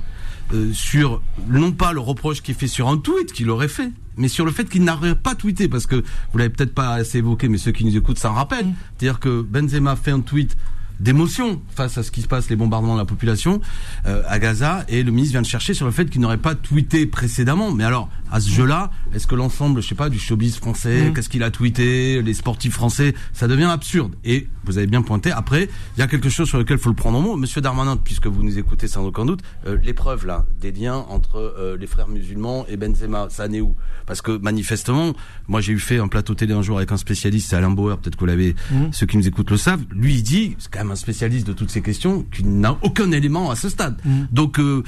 sur 0.73 1.23
non 1.49 1.73
pas 1.73 1.93
le 1.93 1.99
reproche 1.99 2.41
qu'il 2.41 2.55
fait 2.55 2.69
sur 2.69 2.89
un 2.89 2.99
tweet 2.99 3.33
qu'il 3.33 3.51
aurait 3.51 3.67
fait 3.67 3.91
mais 4.17 4.29
sur 4.29 4.45
le 4.45 4.53
fait 4.53 4.69
qu'il 4.69 4.85
n'aurait 4.85 5.17
pas 5.17 5.35
tweeté 5.35 5.69
parce 5.69 5.87
que 5.87 5.97
vous 5.97 6.39
l'avez 6.39 6.51
peut-être 6.51 6.75
pas 6.75 6.95
assez 6.95 7.19
évoqué 7.19 7.49
mais 7.49 7.59
ceux 7.59 7.73
qui 7.73 7.85
nous 7.85 7.97
écoutent 7.97 8.19
s'en 8.19 8.33
rappellent. 8.33 8.73
C'est-à-dire 8.97 9.21
que 9.21 9.43
Benzema 9.43 9.97
fait 9.97 10.13
un 10.13 10.21
tweet 10.21 10.57
d'émotion 11.01 11.61
face 11.75 11.99
à 11.99 12.03
ce 12.03 12.11
qui 12.11 12.23
se 12.23 12.29
passe, 12.29 12.49
les 12.51 12.57
bombardements 12.57 12.95
de 12.95 13.01
la 13.01 13.05
population 13.05 13.61
euh, 14.07 14.23
à 14.27 14.39
Gaza, 14.39 14.85
et 14.89 15.03
le 15.03 15.11
ministre 15.11 15.33
vient 15.33 15.43
de 15.43 15.47
chercher 15.47 15.75
sur 15.75 15.87
le 15.87 15.93
fait 15.93 16.07
qu'il 16.07 16.21
n'aurait 16.21 16.39
pas 16.39 16.55
tweeté 16.55 17.07
précédemment. 17.07 17.73
Mais 17.73 17.85
alors, 17.85 18.09
à 18.31 18.41
ce 18.41 18.51
jeu-là, 18.51 18.91
est-ce 19.15 19.27
que 19.27 19.35
l'ensemble, 19.35 19.83
je 19.83 19.89
sais 19.89 19.95
pas, 19.95 20.09
du 20.09 20.19
showbiz 20.19 20.57
français, 20.57 21.11
mmh. 21.11 21.15
qu'est-ce 21.15 21.29
qu'il 21.29 21.43
a 21.43 21.51
tweeté, 21.51 22.23
les 22.23 22.35
sportifs 22.35 22.75
français, 22.75 23.15
ça 23.33 23.49
devient 23.49 23.65
absurde. 23.65 24.15
Et 24.25 24.49
vous 24.65 24.79
avez 24.79 24.87
bien 24.87 25.03
pointé. 25.03 25.31
Après, 25.31 25.69
il 25.97 26.01
y 26.01 26.03
a 26.03 26.07
quelque 26.07 26.29
chose 26.29 26.49
sur 26.49 26.59
lequel 26.59 26.79
il 26.79 26.83
faut 26.83 26.91
le 26.91 26.97
prendre 26.97 27.19
en 27.19 27.23
mot, 27.23 27.37
Monsieur 27.37 27.61
Darmanin, 27.61 27.97
puisque 27.97 28.27
vous 28.27 28.43
nous 28.43 28.59
écoutez 28.59 28.89
sans 28.89 29.05
aucun 29.05 29.25
doute, 29.25 29.41
euh, 29.67 29.79
l'épreuve 29.83 30.27
là 30.27 30.45
des 30.61 30.73
liens 30.73 31.05
entre 31.09 31.37
euh, 31.37 31.77
les 31.79 31.87
frères 31.87 32.09
musulmans 32.09 32.67
et 32.69 32.77
Benzema, 32.77 33.29
ça 33.31 33.49
n'est 33.49 33.61
où? 33.61 33.75
Parce 34.07 34.23
que 34.23 34.37
manifestement, 34.39 35.13
moi 35.49 35.61
j'ai 35.61 35.73
eu 35.73 35.79
fait 35.79 35.99
un 35.99 36.09
plateau 36.09 36.35
télé 36.35 36.55
un 36.55 36.63
jour 36.63 36.77
avec 36.79 36.93
un 36.93 36.97
spécialiste, 36.97 37.51
c'est 37.51 37.57
Alain 37.57 37.71
Bauer, 37.71 37.99
peut-être 37.99 38.17
que 38.17 38.21
vous 38.21 38.27
l'avez, 38.27 38.55
mmh. 38.71 38.87
ceux 38.93 39.07
qui 39.07 39.17
nous 39.17 39.27
écoutent 39.27 39.51
le 39.51 39.57
savent. 39.57 39.85
Lui 39.91 40.15
il 40.17 40.23
dit, 40.23 40.57
c'est 40.59 40.71
quand 40.71 40.81
même 40.81 40.86
un 40.91 40.97
spécialiste 40.97 41.47
de 41.47 41.53
toutes 41.53 41.71
ces 41.71 41.83
questions, 41.83 42.25
qui 42.33 42.45
n'a 42.45 42.77
aucun 42.83 43.11
élément 43.13 43.51
à 43.51 43.57
ce 43.57 43.69
stade. 43.69 44.01
Mmh. 44.05 44.11
Donc 44.33 44.59
euh, 44.59 44.83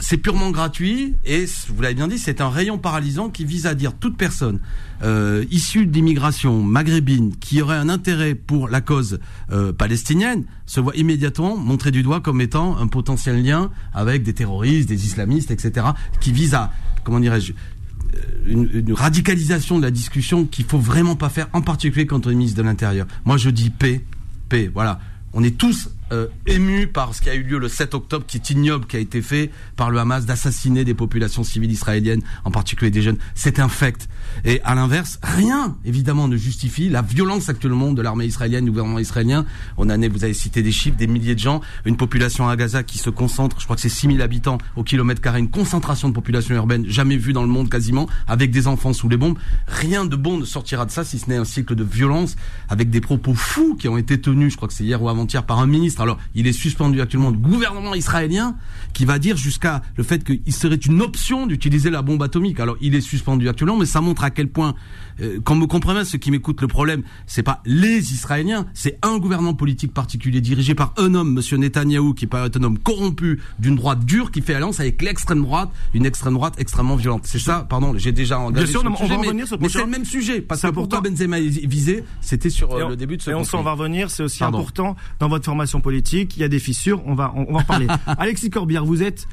c'est 0.00 0.18
purement 0.18 0.50
gratuit 0.50 1.14
et 1.24 1.46
vous 1.68 1.82
l'avez 1.82 1.94
bien 1.94 2.08
dit, 2.08 2.18
c'est 2.18 2.40
un 2.40 2.48
rayon 2.48 2.78
paralysant 2.78 3.30
qui 3.30 3.44
vise 3.44 3.66
à 3.66 3.74
dire 3.74 3.92
toute 3.94 4.16
personne 4.16 4.60
euh, 5.02 5.44
issue 5.50 5.86
d'immigration 5.86 6.62
maghrébine 6.62 7.34
qui 7.36 7.60
aurait 7.60 7.76
un 7.76 7.88
intérêt 7.88 8.34
pour 8.36 8.68
la 8.68 8.80
cause 8.80 9.18
euh, 9.50 9.72
palestinienne 9.72 10.44
se 10.66 10.80
voit 10.80 10.94
immédiatement 10.94 11.56
montré 11.56 11.90
du 11.90 12.02
doigt 12.02 12.20
comme 12.20 12.40
étant 12.40 12.76
un 12.78 12.86
potentiel 12.86 13.44
lien 13.44 13.70
avec 13.92 14.22
des 14.22 14.32
terroristes, 14.32 14.88
des 14.88 15.04
islamistes, 15.04 15.50
etc., 15.50 15.86
qui 16.20 16.32
vise 16.32 16.54
à, 16.54 16.70
comment 17.02 17.18
dirais-je, 17.18 17.52
euh, 17.52 18.18
une, 18.46 18.70
une, 18.72 18.92
radicalisation 18.92 19.78
de 19.78 19.82
la 19.82 19.90
discussion 19.90 20.44
qu'il 20.44 20.64
faut 20.64 20.78
vraiment 20.78 21.16
pas 21.16 21.28
faire, 21.28 21.48
en 21.52 21.62
particulier 21.62 22.06
quand 22.06 22.26
on 22.26 22.30
est 22.30 22.34
ministre 22.34 22.58
de 22.58 22.62
l'Intérieur. 22.62 23.06
Moi, 23.24 23.36
je 23.36 23.50
dis 23.50 23.70
paix, 23.70 24.04
paix. 24.48 24.70
Voilà, 24.72 25.00
on 25.32 25.42
est 25.42 25.56
tous 25.58 25.88
euh, 26.12 26.26
ému 26.46 26.86
par 26.86 27.14
ce 27.14 27.22
qui 27.22 27.30
a 27.30 27.34
eu 27.34 27.42
lieu 27.42 27.58
le 27.58 27.68
7 27.68 27.94
octobre, 27.94 28.26
qui 28.26 28.36
est 28.36 28.50
ignoble, 28.50 28.86
qui 28.86 28.96
a 28.96 28.98
été 28.98 29.22
fait 29.22 29.50
par 29.76 29.90
le 29.90 29.98
Hamas 29.98 30.26
d'assassiner 30.26 30.84
des 30.84 30.94
populations 30.94 31.42
civiles 31.42 31.72
israéliennes, 31.72 32.22
en 32.44 32.50
particulier 32.50 32.90
des 32.90 33.02
jeunes. 33.02 33.16
C'est 33.34 33.58
infect. 33.58 34.08
Et 34.44 34.60
à 34.62 34.74
l'inverse, 34.74 35.18
rien, 35.22 35.76
évidemment, 35.84 36.28
ne 36.28 36.36
justifie 36.36 36.90
la 36.90 37.00
violence 37.00 37.48
actuellement 37.48 37.92
de 37.92 38.02
l'armée 38.02 38.26
israélienne, 38.26 38.64
du 38.66 38.70
gouvernement 38.70 38.98
israélien. 38.98 39.46
On 39.78 39.88
a, 39.88 39.96
vous 39.96 40.24
avez 40.24 40.34
cité 40.34 40.62
des 40.62 40.72
chiffres, 40.72 40.96
des 40.96 41.06
milliers 41.06 41.34
de 41.34 41.40
gens, 41.40 41.60
une 41.86 41.96
population 41.96 42.48
à 42.48 42.56
Gaza 42.56 42.82
qui 42.82 42.98
se 42.98 43.10
concentre, 43.10 43.58
je 43.58 43.64
crois 43.64 43.76
que 43.76 43.82
c'est 43.82 43.88
6000 43.88 44.20
habitants 44.20 44.58
au 44.76 44.84
kilomètre 44.84 45.20
carré, 45.20 45.38
une 45.38 45.50
concentration 45.50 46.08
de 46.08 46.14
population 46.14 46.54
urbaine 46.54 46.84
jamais 46.86 47.16
vue 47.16 47.32
dans 47.32 47.42
le 47.42 47.48
monde 47.48 47.70
quasiment, 47.70 48.06
avec 48.28 48.50
des 48.50 48.66
enfants 48.66 48.92
sous 48.92 49.08
les 49.08 49.16
bombes. 49.16 49.38
Rien 49.66 50.04
de 50.04 50.16
bon 50.16 50.36
ne 50.36 50.44
sortira 50.44 50.84
de 50.84 50.90
ça, 50.90 51.04
si 51.04 51.18
ce 51.18 51.30
n'est 51.30 51.36
un 51.36 51.44
cycle 51.44 51.74
de 51.74 51.84
violence, 51.84 52.36
avec 52.68 52.90
des 52.90 53.00
propos 53.00 53.34
fous 53.34 53.76
qui 53.76 53.88
ont 53.88 53.96
été 53.96 54.20
tenus, 54.20 54.52
je 54.52 54.56
crois 54.56 54.68
que 54.68 54.74
c'est 54.74 54.84
hier 54.84 55.02
ou 55.02 55.08
avant-hier, 55.08 55.44
par 55.44 55.58
un 55.58 55.66
ministre 55.66 56.01
alors, 56.02 56.18
il 56.34 56.46
est 56.46 56.52
suspendu 56.52 57.00
actuellement 57.00 57.30
du 57.30 57.38
gouvernement 57.38 57.94
israélien 57.94 58.56
qui 58.92 59.04
va 59.04 59.18
dire 59.18 59.36
jusqu'à 59.36 59.82
le 59.96 60.02
fait 60.02 60.24
qu'il 60.24 60.52
serait 60.52 60.76
une 60.76 61.00
option 61.00 61.46
d'utiliser 61.46 61.90
la 61.90 62.02
bombe 62.02 62.22
atomique. 62.22 62.60
Alors, 62.60 62.76
il 62.80 62.94
est 62.94 63.00
suspendu 63.00 63.48
actuellement, 63.48 63.76
mais 63.76 63.86
ça 63.86 64.00
montre 64.00 64.24
à 64.24 64.30
quel 64.30 64.48
point 64.48 64.74
euh, 65.20 65.40
qu'on 65.40 65.54
me 65.54 65.66
comprenne, 65.66 66.04
ceux 66.04 66.18
qui 66.18 66.30
m'écoutent, 66.30 66.60
le 66.60 66.68
problème, 66.68 67.02
c'est 67.26 67.42
pas 67.42 67.60
les 67.64 68.12
Israéliens, 68.12 68.66
c'est 68.74 68.98
un 69.02 69.18
gouvernement 69.18 69.54
politique 69.54 69.92
particulier 69.92 70.40
dirigé 70.40 70.74
par 70.74 70.94
un 70.96 71.14
homme, 71.14 71.32
Monsieur 71.32 71.56
Netanyahou, 71.56 72.14
qui 72.14 72.24
est 72.24 72.28
pas 72.28 72.44
un 72.44 72.62
homme 72.62 72.78
corrompu 72.78 73.40
d'une 73.58 73.76
droite 73.76 74.04
dure, 74.04 74.30
qui 74.30 74.42
fait 74.42 74.54
alliance 74.54 74.80
avec 74.80 75.00
l'extrême 75.02 75.42
droite, 75.42 75.70
une 75.94 76.06
extrême 76.06 76.34
droite 76.34 76.54
extrêmement 76.58 76.96
violente. 76.96 77.22
C'est 77.24 77.38
ça, 77.38 77.66
pardon, 77.68 77.94
j'ai 77.96 78.12
déjà 78.12 78.38
engagé 78.38 78.64
Bien 78.64 78.80
sûr, 78.80 78.82
on 78.84 79.06
va 79.06 79.16
revenir 79.16 79.46
mais, 79.50 79.58
mais 79.60 79.68
c'est 79.68 79.80
le 79.80 79.86
même 79.86 80.04
sujet, 80.04 80.40
parce 80.40 80.62
que 80.62 80.68
pourquoi 80.68 81.00
Benzema 81.00 81.38
est 81.38 81.66
visé, 81.66 82.04
c'était 82.20 82.50
sur 82.50 82.72
euh, 82.72 82.88
le 82.88 82.96
début 82.96 83.16
de 83.16 83.22
ce 83.22 83.30
Et 83.30 83.34
on 83.34 83.44
s'en 83.44 83.62
va 83.62 83.72
revenir, 83.72 84.10
c'est 84.10 84.22
aussi 84.22 84.42
important 84.44 84.96
dans 85.20 85.28
votre 85.28 85.44
formation 85.44 85.80
politique, 85.80 85.91
il 85.92 86.38
y 86.38 86.44
a 86.44 86.48
des 86.48 86.58
fissures, 86.58 87.02
on 87.06 87.14
va, 87.14 87.32
on 87.34 87.52
va 87.52 87.60
en 87.60 87.64
parler. 87.64 87.86
Alexis 88.06 88.50
Corbière, 88.50 88.84
vous 88.84 89.02
êtes 89.02 89.26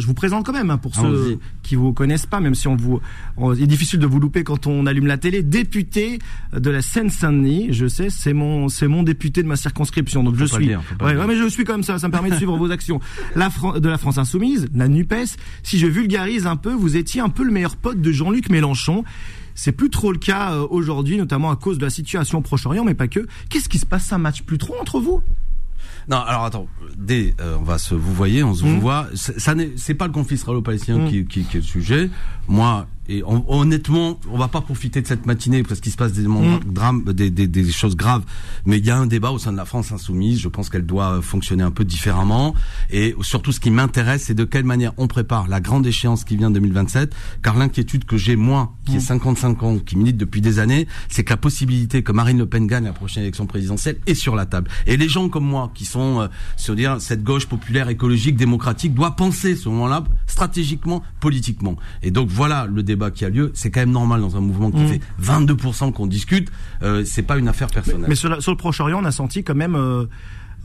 je 0.00 0.06
vous 0.06 0.14
présente 0.14 0.46
quand 0.46 0.52
même 0.52 0.70
hein, 0.70 0.78
pour 0.78 0.94
ceux 0.94 1.38
qui 1.62 1.74
vous 1.74 1.92
connaissent 1.92 2.26
pas, 2.26 2.40
même 2.40 2.54
si 2.54 2.68
on 2.68 2.76
vous, 2.76 3.00
il 3.38 3.62
est 3.62 3.66
difficile 3.66 3.98
de 3.98 4.06
vous 4.06 4.18
louper 4.18 4.44
quand 4.44 4.66
on 4.66 4.86
allume 4.86 5.06
la 5.06 5.18
télé. 5.18 5.42
Député 5.42 6.18
de 6.52 6.70
la 6.70 6.80
Seine-Saint-Denis, 6.82 7.68
je 7.70 7.86
sais, 7.86 8.08
c'est 8.08 8.32
mon, 8.32 8.68
c'est 8.68 8.88
mon 8.88 9.02
député 9.02 9.42
de 9.42 9.48
ma 9.48 9.56
circonscription, 9.56 10.24
donc 10.24 10.36
je 10.36 10.46
suis. 10.46 10.74
ouais, 10.74 10.78
ouais, 11.00 11.26
mais 11.26 11.36
je 11.36 11.48
suis 11.48 11.64
comme 11.64 11.82
ça, 11.82 11.98
ça 11.98 12.08
me 12.08 12.12
permet 12.12 12.30
de 12.30 12.36
suivre 12.36 12.56
vos 12.56 12.70
actions. 12.70 13.00
La 13.36 13.50
de 13.78 13.88
la 13.88 13.98
France 13.98 14.18
insoumise, 14.18 14.68
la 14.74 14.88
Nupes. 14.88 15.10
Si 15.62 15.78
je 15.78 15.86
vulgarise 15.86 16.46
un 16.46 16.56
peu, 16.56 16.72
vous 16.72 16.96
étiez 16.96 17.20
un 17.20 17.28
peu 17.28 17.44
le 17.44 17.52
meilleur 17.52 17.76
pote 17.76 18.00
de 18.00 18.12
Jean-Luc 18.12 18.48
Mélenchon. 18.48 19.04
C'est 19.54 19.72
plus 19.72 19.90
trop 19.90 20.12
le 20.12 20.18
cas 20.18 20.52
euh, 20.52 20.66
aujourd'hui, 20.70 21.18
notamment 21.18 21.50
à 21.50 21.56
cause 21.56 21.76
de 21.76 21.84
la 21.84 21.90
situation 21.90 22.38
au 22.38 22.40
Proche-Orient, 22.40 22.84
mais 22.84 22.94
pas 22.94 23.08
que. 23.08 23.26
Qu'est-ce 23.50 23.68
qui 23.68 23.78
se 23.78 23.84
passe 23.84 24.10
un 24.12 24.18
match 24.18 24.42
plus 24.42 24.56
trop 24.56 24.74
entre 24.80 25.00
vous? 25.00 25.20
Non, 26.10 26.16
alors 26.16 26.44
attends, 26.44 26.66
dès 26.96 27.34
euh, 27.40 27.56
on 27.60 27.62
va 27.62 27.78
se 27.78 27.94
vous 27.94 28.12
voyez, 28.12 28.42
on 28.42 28.52
se 28.52 28.62
vous 28.62 28.76
mmh. 28.76 28.80
voit. 28.80 29.06
Ça 29.14 29.54
n'est, 29.54 29.70
c'est 29.76 29.94
pas 29.94 30.08
le 30.08 30.12
conflit 30.12 30.34
israélo-palestinien 30.34 30.98
mmh. 30.98 31.08
qui, 31.08 31.24
qui, 31.24 31.44
qui, 31.44 31.56
est 31.56 31.60
le 31.60 31.66
sujet. 31.66 32.10
Moi, 32.48 32.88
et 33.10 33.24
honnêtement, 33.24 34.20
on 34.30 34.38
va 34.38 34.46
pas 34.46 34.60
profiter 34.60 35.02
de 35.02 35.06
cette 35.08 35.26
matinée 35.26 35.64
parce 35.64 35.80
qu'il 35.80 35.90
se 35.90 35.96
passe 35.96 36.12
des, 36.12 36.28
mmh. 36.28 36.60
drames, 36.66 37.02
des, 37.12 37.28
des, 37.28 37.48
des, 37.48 37.72
choses 37.72 37.96
graves. 37.96 38.22
Mais 38.66 38.78
il 38.78 38.86
y 38.86 38.90
a 38.90 38.96
un 38.96 39.08
débat 39.08 39.32
au 39.32 39.38
sein 39.40 39.50
de 39.50 39.56
la 39.56 39.64
France 39.64 39.90
insoumise. 39.90 40.38
Je 40.38 40.46
pense 40.46 40.70
qu'elle 40.70 40.86
doit 40.86 41.20
fonctionner 41.20 41.64
un 41.64 41.72
peu 41.72 41.84
différemment. 41.84 42.54
Et 42.88 43.16
surtout, 43.22 43.50
ce 43.50 43.58
qui 43.58 43.72
m'intéresse, 43.72 44.22
c'est 44.26 44.34
de 44.34 44.44
quelle 44.44 44.62
manière 44.62 44.92
on 44.96 45.08
prépare 45.08 45.48
la 45.48 45.60
grande 45.60 45.88
échéance 45.88 46.22
qui 46.22 46.36
vient 46.36 46.52
2027. 46.52 47.12
Car 47.42 47.56
l'inquiétude 47.56 48.04
que 48.04 48.16
j'ai 48.16 48.36
moi, 48.36 48.74
qui 48.86 48.94
ai 48.94 49.00
55 49.00 49.60
ans, 49.64 49.78
qui 49.78 49.96
milite 49.96 50.16
depuis 50.16 50.40
des 50.40 50.60
années, 50.60 50.86
c'est 51.08 51.24
que 51.24 51.30
la 51.30 51.36
possibilité 51.36 52.04
que 52.04 52.12
Marine 52.12 52.38
Le 52.38 52.46
Pen 52.46 52.68
gagne 52.68 52.84
la 52.84 52.92
prochaine 52.92 53.24
élection 53.24 53.46
présidentielle 53.46 53.98
est 54.06 54.14
sur 54.14 54.36
la 54.36 54.46
table. 54.46 54.70
Et 54.86 54.96
les 54.96 55.08
gens 55.08 55.28
comme 55.28 55.46
moi, 55.46 55.72
qui 55.74 55.84
sont, 55.84 56.20
euh, 56.20 56.28
sur 56.56 56.76
dire 56.76 57.00
cette 57.00 57.24
gauche 57.24 57.46
populaire, 57.46 57.88
écologique, 57.88 58.36
démocratique, 58.36 58.94
doit 58.94 59.16
penser 59.16 59.56
ce 59.56 59.68
moment-là 59.68 60.04
stratégiquement, 60.28 61.02
politiquement. 61.18 61.74
Et 62.04 62.12
donc 62.12 62.28
voilà 62.28 62.66
le 62.66 62.84
débat 62.84 62.99
débat 63.00 63.10
qui 63.10 63.24
a 63.24 63.30
lieu. 63.30 63.50
C'est 63.54 63.70
quand 63.70 63.80
même 63.80 63.90
normal 63.92 64.20
dans 64.20 64.36
un 64.36 64.40
mouvement 64.40 64.70
qui 64.70 64.78
Mm. 64.82 64.88
fait 64.88 65.00
22% 65.18 65.92
qu'on 65.92 66.06
discute. 66.06 66.50
Euh, 66.82 67.04
c'est 67.04 67.22
pas 67.22 67.38
une 67.38 67.48
affaire 67.48 67.68
personnelle. 67.68 68.06
Mais 68.08 68.14
sur, 68.14 68.28
la- 68.28 68.40
sur 68.40 68.52
le 68.52 68.56
Proche-Orient, 68.58 69.00
on 69.00 69.04
a 69.06 69.10
senti 69.12 69.42
quand 69.42 69.54
même 69.54 69.74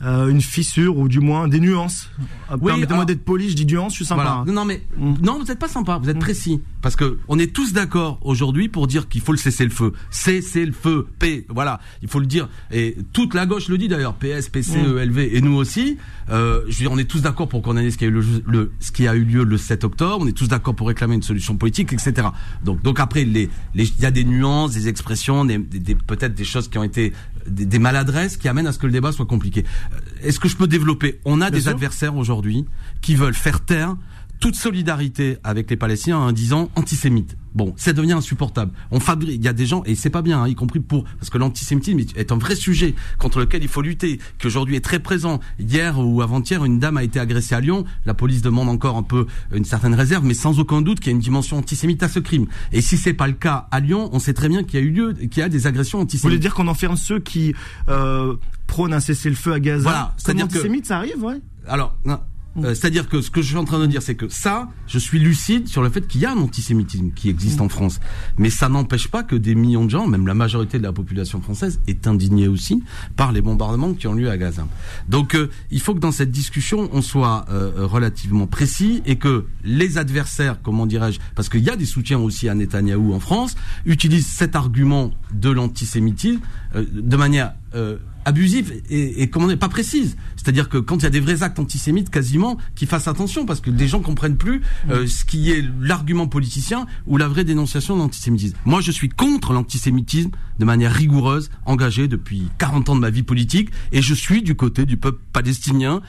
euh, 0.04 0.28
une 0.30 0.42
fissure 0.42 0.98
ou 0.98 1.08
du 1.08 1.20
moins 1.20 1.48
des 1.48 1.60
nuances. 1.60 2.10
Euh, 2.52 2.58
Oui, 2.62 2.72
Permettez-moi 2.72 3.06
d'être 3.06 3.24
poli, 3.24 3.50
je 3.50 3.56
dis 3.56 3.66
nuance, 3.66 3.94
je 3.94 3.98
suis 3.98 4.06
sympa. 4.06 4.24
Voilà. 4.46 4.52
Non, 4.52 4.66
mais 4.66 4.84
Mm. 4.98 5.14
non, 5.24 5.40
vous 5.40 5.46
n'êtes 5.46 5.60
pas 5.60 5.68
sympa. 5.70 5.98
Vous 6.02 6.10
êtes 6.10 6.20
précis 6.20 6.62
parce 6.82 6.96
que 6.96 7.18
on 7.28 7.40
est 7.40 7.54
tous 7.54 7.74
d'accord 7.74 8.20
aujourd'hui 8.22 8.68
pour 8.70 8.88
dire 8.88 9.08
qu'il 9.08 9.22
faut 9.22 9.32
le 9.32 9.38
cesser 9.38 9.64
le 9.64 9.70
feu. 9.72 9.94
Cesser 10.12 10.66
le 10.66 10.74
feu. 10.74 11.08
P. 11.20 11.46
Voilà. 11.50 11.80
Il 12.02 12.08
faut 12.10 12.20
le 12.20 12.26
dire. 12.28 12.50
Et 12.72 12.98
toute 13.14 13.34
la 13.34 13.46
gauche 13.46 13.68
le 13.70 13.78
dit 13.78 13.88
d'ailleurs. 13.88 14.16
PS, 14.16 14.50
PC, 14.50 14.78
Mm. 14.82 14.98
ELV 14.98 15.18
et 15.36 15.42
nous 15.42 15.56
aussi. 15.56 15.98
Euh, 16.30 16.62
je 16.68 16.72
veux 16.74 16.80
dire, 16.84 16.92
on 16.92 16.98
est 16.98 17.10
tous 17.10 17.22
d'accord 17.22 17.48
pour 17.48 17.62
condamner 17.62 17.90
ce 17.92 17.98
qui 17.98 18.04
a 18.06 18.08
eu 18.08 18.12
le, 18.12 18.24
le- 18.48 18.72
ce 18.80 18.92
qui 18.92 19.08
a 19.08 19.16
eu 19.16 19.24
lieu 19.24 19.44
le 19.44 19.58
7 19.58 19.84
octobre. 19.84 20.18
On 20.24 20.28
est 20.28 20.34
tous 20.38 20.48
d'accord 20.48 20.76
pour 20.76 20.88
réclamer 20.88 21.16
une 21.16 21.24
solution 21.24 21.56
politique, 21.58 21.94
etc. 21.94 22.28
Donc, 22.64 22.82
donc 22.84 23.00
après, 23.00 23.24
les, 23.26 23.50
il 23.76 23.90
y 24.00 24.06
a 24.06 24.12
des 24.12 24.24
nuances, 24.24 24.74
des 24.74 24.88
expressions, 24.88 25.46
des, 25.46 25.58
des- 25.58 25.80
des- 25.80 25.96
peut-être 25.96 26.34
des 26.36 26.44
choses 26.46 26.68
qui 26.68 26.78
ont 26.78 26.84
été 26.84 27.14
des, 27.48 27.66
des 27.66 27.80
maladresses 27.80 28.38
qui 28.38 28.48
amènent 28.48 28.68
à 28.68 28.72
ce 28.72 28.80
que 28.80 28.86
le 28.88 28.92
débat 28.92 29.12
soit 29.12 29.26
compliqué. 29.26 29.66
Euh, 29.94 29.98
Est-ce 30.24 30.40
que 30.40 30.48
je 30.50 30.56
peux 30.56 30.68
développer? 30.68 31.20
On 31.26 31.42
a 31.42 31.50
Bien 31.50 31.58
des 31.58 31.62
sûr. 31.64 31.72
adversaires 31.72 32.16
aujourd'hui 32.16 32.66
qui 33.02 33.16
veulent 33.16 33.34
faire 33.36 33.62
taire 33.62 33.96
toute 34.40 34.56
solidarité 34.56 35.38
avec 35.44 35.70
les 35.70 35.78
Palestiniens 35.78 36.18
en 36.18 36.32
disant 36.32 36.70
antisémite. 36.76 37.38
Bon, 37.56 37.74
ça 37.78 37.94
devient 37.94 38.12
insupportable. 38.14 38.74
On 38.92 39.00
fabrique, 39.00 39.36
il 39.40 39.44
y 39.44 39.48
a 39.48 39.54
des 39.54 39.66
gens 39.66 39.82
et 39.86 39.96
c'est 39.96 40.10
pas 40.10 40.22
bien, 40.22 40.42
hein, 40.44 40.48
y 40.50 40.56
compris 40.56 40.82
pour 40.82 41.06
parce 41.20 41.30
que 41.30 41.38
l'antisémitisme 41.38 42.00
est- 42.18 42.32
un 42.34 42.38
vrai 42.38 42.56
sujet 42.56 42.96
contre 43.18 43.40
lequel 43.40 43.64
il 43.64 43.70
faut 43.70 43.82
lutter, 43.82 44.20
qui 44.40 44.48
aujourd'hui 44.48 44.76
est 44.76 44.82
très 44.84 45.00
présent. 45.00 45.40
Hier 45.58 45.98
ou 45.98 46.22
avant-hier, 46.22 46.66
une 46.66 46.80
dame 46.80 46.98
a 46.98 47.04
été 47.04 47.18
agressée 47.20 47.56
à 47.56 47.62
Lyon. 47.62 47.86
La 48.06 48.14
police 48.14 48.42
demande 48.42 48.68
encore 48.68 48.98
un 48.98 49.04
peu 49.04 49.26
une 49.54 49.64
certaine 49.64 49.94
réserve, 49.94 50.26
mais 50.26 50.34
sans 50.34 50.60
aucun 50.60 50.82
doute 50.82 51.00
qu'il 51.00 51.08
y 51.08 51.10
a 51.12 51.16
une 51.16 51.20
dimension 51.22 51.58
antisémite 51.58 52.04
à 52.04 52.10
ce 52.10 52.20
crime. 52.20 52.46
Et 52.74 52.82
si 52.82 52.98
c'est 52.98 53.14
pas 53.14 53.28
le 53.28 53.34
cas 53.34 53.68
à 53.72 53.80
Lyon, 53.80 54.10
on 54.12 54.20
sait 54.20 54.34
très 54.34 54.50
bien 54.50 54.64
qu'il 54.64 54.80
y 54.80 54.84
a 54.84 54.86
eu 54.86 54.92
lieu, 54.92 55.14
qu'il 55.14 55.38
y 55.38 55.42
a 55.42 55.48
des 55.50 55.66
agressions 55.66 56.00
Vous 56.00 56.04
voulez 56.06 56.16
antisémites. 56.18 56.40
dire 56.42 56.54
qu'on 56.54 56.68
enferme 56.68 56.98
ceux 56.98 57.20
qui 57.20 57.56
euh, 57.88 58.36
prônent 58.68 58.94
un 58.94 59.00
cessez-le-feu 59.00 59.54
à 59.54 59.60
Gaza? 59.62 59.84
Voilà, 59.84 60.14
c'est-à-dire 60.18 60.48
que- 60.50 60.86
ça 60.86 60.98
arrive, 60.98 61.24
ouais 61.24 61.40
Alors, 61.68 61.96
non. 62.04 62.20
Euh, 62.58 62.74
c'est-à-dire 62.74 63.10
que 63.10 63.22
ce 63.22 63.30
que 63.30 63.42
je 63.42 63.48
suis 63.48 63.58
en 63.58 63.66
train 63.66 63.80
de 63.80 63.86
dire, 63.86 64.02
c'est 64.02 64.16
que 64.16 64.30
ça, 64.30 64.70
je 64.88 65.00
suis 65.00 65.20
lucide 65.20 65.68
sur 65.68 65.82
le 65.82 65.90
fait 65.90 66.08
qu'il 66.08 66.22
y 66.22 66.26
a 66.26 66.32
un 66.32 66.38
antisémitisme 66.38 67.12
qui 67.12 67.30
existe 67.30 67.62
en 67.62 67.70
France. 67.70 68.00
Mais 68.38 68.50
ça 68.50 68.70
n'empêche 68.70 69.08
pas 69.08 69.24
que 69.24 69.36
des 69.36 69.56
millions 69.56 69.86
de 69.86 69.90
gens, 69.90 70.08
même 70.08 70.28
la 70.28 70.34
majorité 70.34 70.78
de 70.78 70.84
la 70.84 70.94
population 70.94 71.42
française, 71.42 71.80
est 71.88 72.08
indignée 72.08 72.48
aussi 72.48 72.84
par 73.16 73.32
les 73.32 73.42
bombardements 73.42 73.94
qui 73.94 74.08
ont 74.08 74.14
lieu 74.14 74.30
à 74.30 74.38
Gaza. 74.38 74.68
Donc, 75.10 75.36
euh, 75.36 75.50
il 75.72 75.82
faut 75.82 75.94
que 75.94 76.00
dans 76.00 76.12
cette 76.12 76.32
discussion, 76.32 76.90
on 76.94 77.02
soit 77.02 77.46
euh, 77.50 77.86
relativement 77.86 78.48
précis 78.48 79.02
et 79.06 79.18
que 79.18 79.46
les 79.64 79.98
adversaires, 79.98 80.62
comment 80.62 80.86
dirais-je, 80.86 81.20
parce 81.36 81.50
qu'il 81.50 81.64
y 81.64 81.70
a 81.70 81.76
des 81.76 81.86
soutiens 81.86 82.20
aussi 82.20 82.50
à 82.50 82.56
Netanyahou 82.56 83.14
en 83.14 83.20
France, 83.20 83.56
utilisent 83.86 84.28
cet 84.28 84.56
argument 84.56 85.12
de 85.34 85.50
l'antisémitisme 85.50 86.40
euh, 86.76 86.86
de 86.92 87.18
manière 87.18 87.54
euh, 87.76 87.98
abusive 88.26 88.82
et, 88.90 89.22
et 89.22 89.30
comment 89.30 89.48
dire, 89.48 89.58
pas 89.58 89.70
précise. 89.70 90.18
C'est-à-dire 90.36 90.70
que 90.70 90.78
quand 90.78 90.98
il 90.98 91.04
y 91.04 91.06
a 91.06 91.10
des 91.10 91.20
vrais 91.20 91.44
actes 91.44 91.60
antisémites, 91.60 92.10
quasiment, 92.10 92.58
qu'ils 92.76 92.88
fassent 92.88 93.08
attention 93.08 93.46
parce 93.46 93.62
que 93.62 93.70
des 93.70 93.88
gens 93.88 94.02
comprennent 94.02 94.38
plus 94.38 94.62
euh, 94.90 95.08
ce 95.08 95.26
qui 95.26 95.52
est 95.52 95.64
l'argument 95.80 96.28
politicien 96.28 96.86
ou 97.08 97.18
la 97.18 97.28
vraie 97.28 97.44
dénonciation 97.44 97.96
de 97.96 98.02
l'antisémitisme. 98.02 98.58
Moi, 98.66 98.82
je 98.82 98.92
suis 98.92 99.10
contre 99.10 99.54
l'antisémitisme 99.54 100.32
de 100.60 100.66
manière 100.66 100.92
rigoureuse, 100.92 101.50
engagée 101.66 102.08
depuis 102.08 102.50
40 102.58 102.90
ans 102.90 102.96
de 102.96 103.02
ma 103.02 103.10
vie 103.10 103.24
politique, 103.24 103.70
et 103.92 104.02
je 104.02 104.14
suis 104.14 104.42
du 104.42 104.56
côté 104.56 104.86
du 104.86 104.98
peuple 104.98 105.20
palestinien 105.34 106.02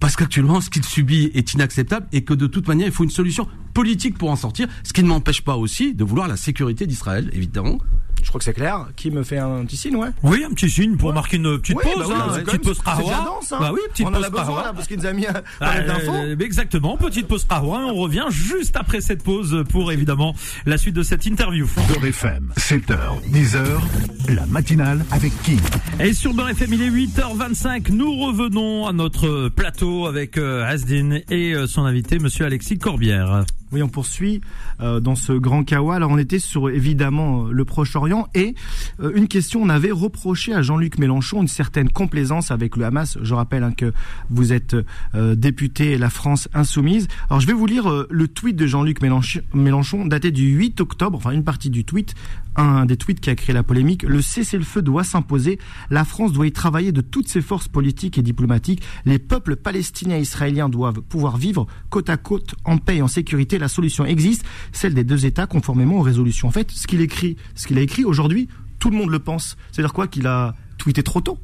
parce 0.00 0.16
qu'actuellement, 0.16 0.60
ce 0.60 0.68
qu'il 0.68 0.84
subit 0.84 1.30
est 1.32 1.52
inacceptable 1.54 2.08
et 2.12 2.24
que 2.24 2.34
de 2.34 2.48
toute 2.48 2.66
manière, 2.66 2.88
il 2.88 2.92
faut 2.92 3.04
une 3.04 3.10
solution 3.10 3.46
politique 3.72 4.18
pour 4.18 4.30
en 4.30 4.36
sortir, 4.36 4.66
ce 4.82 4.92
qui 4.92 5.00
ne 5.04 5.08
m'empêche 5.08 5.42
pas 5.42 5.56
aussi 5.56 5.94
de 5.94 6.02
vouloir 6.02 6.26
la 6.26 6.36
sécurité 6.36 6.88
d'Israël, 6.88 7.30
évidemment. 7.32 7.78
Je 8.22 8.28
crois 8.28 8.38
que 8.38 8.44
c'est 8.44 8.52
clair. 8.52 8.86
Qui 8.96 9.10
me 9.10 9.22
fait 9.24 9.38
un 9.38 9.64
petit 9.64 9.76
signe, 9.76 9.96
ouais 9.96 10.08
Oui, 10.22 10.44
un 10.44 10.50
petit 10.54 10.70
signe 10.70 10.96
pour 10.96 11.12
marquer 11.12 11.36
une 11.36 11.58
petite 11.58 11.76
pause, 11.76 11.92
bah 11.98 12.04
oui, 12.08 12.14
hein, 12.16 12.26
c'est 12.32 12.38
une 12.40 12.44
petite 12.46 12.62
pause 12.62 12.78
danse, 12.84 13.52
hein. 13.52 13.56
Bah 13.60 13.70
oui, 13.72 13.80
petite 13.90 14.06
On 14.06 14.10
en 14.10 14.12
pause 14.12 14.24
a 14.24 14.30
besoin, 14.30 14.62
là, 14.62 14.72
parce 14.74 14.86
qu'il 14.86 14.98
nous 14.98 15.06
a 15.06 15.12
mis 15.12 15.26
un 15.26 15.32
Ah, 15.60 15.66
palette 15.72 15.86
d'infos. 15.86 16.12
euh, 16.12 16.36
exactement, 16.40 16.96
petite 16.96 17.26
pause 17.28 17.46
Rahwa. 17.48 17.80
On 17.86 17.94
revient 17.94 18.24
juste 18.30 18.76
après 18.76 19.00
cette 19.00 19.22
pause 19.22 19.64
pour 19.68 19.92
évidemment 19.92 20.34
la 20.66 20.78
suite 20.78 20.94
de 20.94 21.02
cette 21.02 21.26
interview. 21.26 21.66
Beurre 21.88 22.06
FM, 22.06 22.52
7h, 22.56 22.96
10h, 23.32 24.34
la 24.34 24.46
matinale 24.46 25.04
avec 25.10 25.32
King. 25.42 25.60
Et 26.00 26.12
sur 26.12 26.32
Beurre 26.32 26.50
FM, 26.50 26.72
il 26.74 26.82
est 26.82 26.90
8h25. 26.90 27.90
Nous 27.92 28.14
revenons 28.16 28.86
à 28.86 28.92
notre 28.92 29.48
plateau 29.48 30.06
avec 30.06 30.38
euh, 30.38 30.64
Asdin 30.64 31.18
et 31.28 31.54
euh, 31.54 31.66
son 31.66 31.84
invité, 31.84 32.18
monsieur 32.18 32.46
Alexis 32.46 32.78
Corbière. 32.78 33.44
Oui, 33.72 33.82
on 33.82 33.88
poursuit 33.88 34.42
euh, 34.80 35.00
dans 35.00 35.14
ce 35.14 35.32
grand 35.32 35.64
kawa. 35.64 35.94
Alors, 35.96 36.10
on 36.10 36.18
était 36.18 36.38
sur 36.38 36.68
évidemment 36.68 37.46
euh, 37.46 37.52
le 37.52 37.64
Proche-Orient 37.64 38.28
et 38.34 38.54
euh, 39.00 39.12
une 39.14 39.28
question. 39.28 39.62
On 39.62 39.70
avait 39.70 39.90
reproché 39.90 40.52
à 40.52 40.60
Jean-Luc 40.60 40.98
Mélenchon 40.98 41.40
une 41.40 41.48
certaine 41.48 41.88
complaisance 41.88 42.50
avec 42.50 42.76
le 42.76 42.84
Hamas. 42.84 43.16
Je 43.22 43.32
rappelle 43.34 43.62
hein, 43.64 43.72
que 43.72 43.92
vous 44.28 44.52
êtes 44.52 44.76
euh, 45.14 45.34
député 45.34 45.96
La 45.96 46.10
France 46.10 46.48
Insoumise. 46.52 47.08
Alors, 47.30 47.40
je 47.40 47.46
vais 47.46 47.54
vous 47.54 47.64
lire 47.66 47.90
euh, 47.90 48.06
le 48.10 48.28
tweet 48.28 48.56
de 48.56 48.66
Jean-Luc 48.66 49.00
Mélench- 49.00 49.40
Mélenchon, 49.54 50.04
daté 50.04 50.30
du 50.32 50.48
8 50.48 50.80
octobre. 50.82 51.16
Enfin, 51.16 51.30
une 51.30 51.44
partie 51.44 51.70
du 51.70 51.84
tweet, 51.84 52.14
un 52.56 52.84
des 52.84 52.98
tweets 52.98 53.20
qui 53.20 53.30
a 53.30 53.34
créé 53.34 53.54
la 53.54 53.62
polémique. 53.62 54.02
Le 54.02 54.20
cessez-le-feu 54.20 54.82
doit 54.82 55.04
s'imposer. 55.04 55.58
La 55.88 56.04
France 56.04 56.32
doit 56.32 56.46
y 56.46 56.52
travailler 56.52 56.92
de 56.92 57.00
toutes 57.00 57.28
ses 57.28 57.40
forces 57.40 57.68
politiques 57.68 58.18
et 58.18 58.22
diplomatiques. 58.22 58.82
Les 59.06 59.18
peuples 59.18 59.56
palestiniens 59.56 60.18
et 60.18 60.20
israéliens 60.20 60.68
doivent 60.68 61.00
pouvoir 61.00 61.38
vivre 61.38 61.66
côte 61.88 62.10
à 62.10 62.18
côte 62.18 62.54
en 62.64 62.76
paix 62.76 62.96
et 62.98 63.02
en 63.02 63.08
sécurité. 63.08 63.58
La 63.62 63.68
solution 63.68 64.04
existe, 64.04 64.44
celle 64.72 64.92
des 64.92 65.04
deux 65.04 65.24
États 65.24 65.46
conformément 65.46 65.98
aux 65.98 66.02
résolutions. 66.02 66.48
En 66.48 66.50
fait, 66.50 66.70
ce 66.72 66.86
qu'il 66.86 67.00
écrit, 67.00 67.36
ce 67.54 67.66
qu'il 67.68 67.78
a 67.78 67.80
écrit 67.80 68.04
aujourd'hui, 68.04 68.48
tout 68.80 68.90
le 68.90 68.96
monde 68.96 69.10
le 69.10 69.20
pense. 69.20 69.56
C'est-à-dire 69.70 69.92
quoi 69.92 70.08
Qu'il 70.08 70.26
a 70.26 70.54
tweeté 70.78 71.02
trop 71.04 71.20
tôt? 71.20 71.38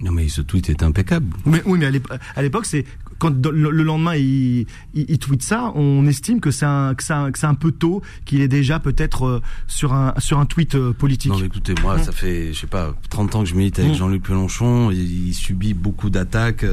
Non 0.00 0.12
mais 0.12 0.28
ce 0.28 0.40
tweet 0.40 0.70
est 0.70 0.82
impeccable. 0.82 1.26
Mais 1.44 1.62
oui, 1.66 1.78
mais 1.78 1.86
à 1.86 1.90
l'ép- 1.90 2.12
à 2.36 2.42
l'époque, 2.42 2.64
c'est 2.64 2.84
quand 3.20 3.46
le 3.46 3.70
le 3.70 3.82
lendemain 3.84 4.16
il, 4.16 4.66
il, 4.94 5.04
il 5.08 5.18
tweet 5.18 5.42
ça, 5.44 5.70
on 5.76 6.04
estime 6.06 6.40
que 6.40 6.50
c'est 6.50 6.66
un 6.66 6.94
que 6.96 7.04
c'est 7.04 7.12
un, 7.12 7.30
que 7.30 7.38
c'est 7.38 7.46
un 7.46 7.54
peu 7.54 7.70
tôt, 7.70 8.02
qu'il 8.24 8.40
est 8.40 8.48
déjà 8.48 8.80
peut-être 8.80 9.26
euh, 9.26 9.40
sur 9.68 9.92
un 9.92 10.14
sur 10.18 10.38
un 10.40 10.46
tweet 10.46 10.74
euh, 10.74 10.92
politique. 10.92 11.30
Non 11.30 11.38
mais 11.38 11.46
écoutez, 11.46 11.74
moi 11.82 11.98
ça 12.00 12.10
fait, 12.10 12.52
je 12.52 12.58
sais 12.58 12.66
pas, 12.66 12.94
30 13.10 13.34
ans 13.36 13.42
que 13.44 13.48
je 13.48 13.54
milite 13.54 13.78
avec 13.78 13.92
Mm. 13.92 13.94
Jean-Luc 13.94 14.28
Mélenchon, 14.28 14.90
il, 14.90 15.28
il 15.28 15.34
subit 15.34 15.74
beaucoup 15.74 16.10
d'attaques, 16.10 16.64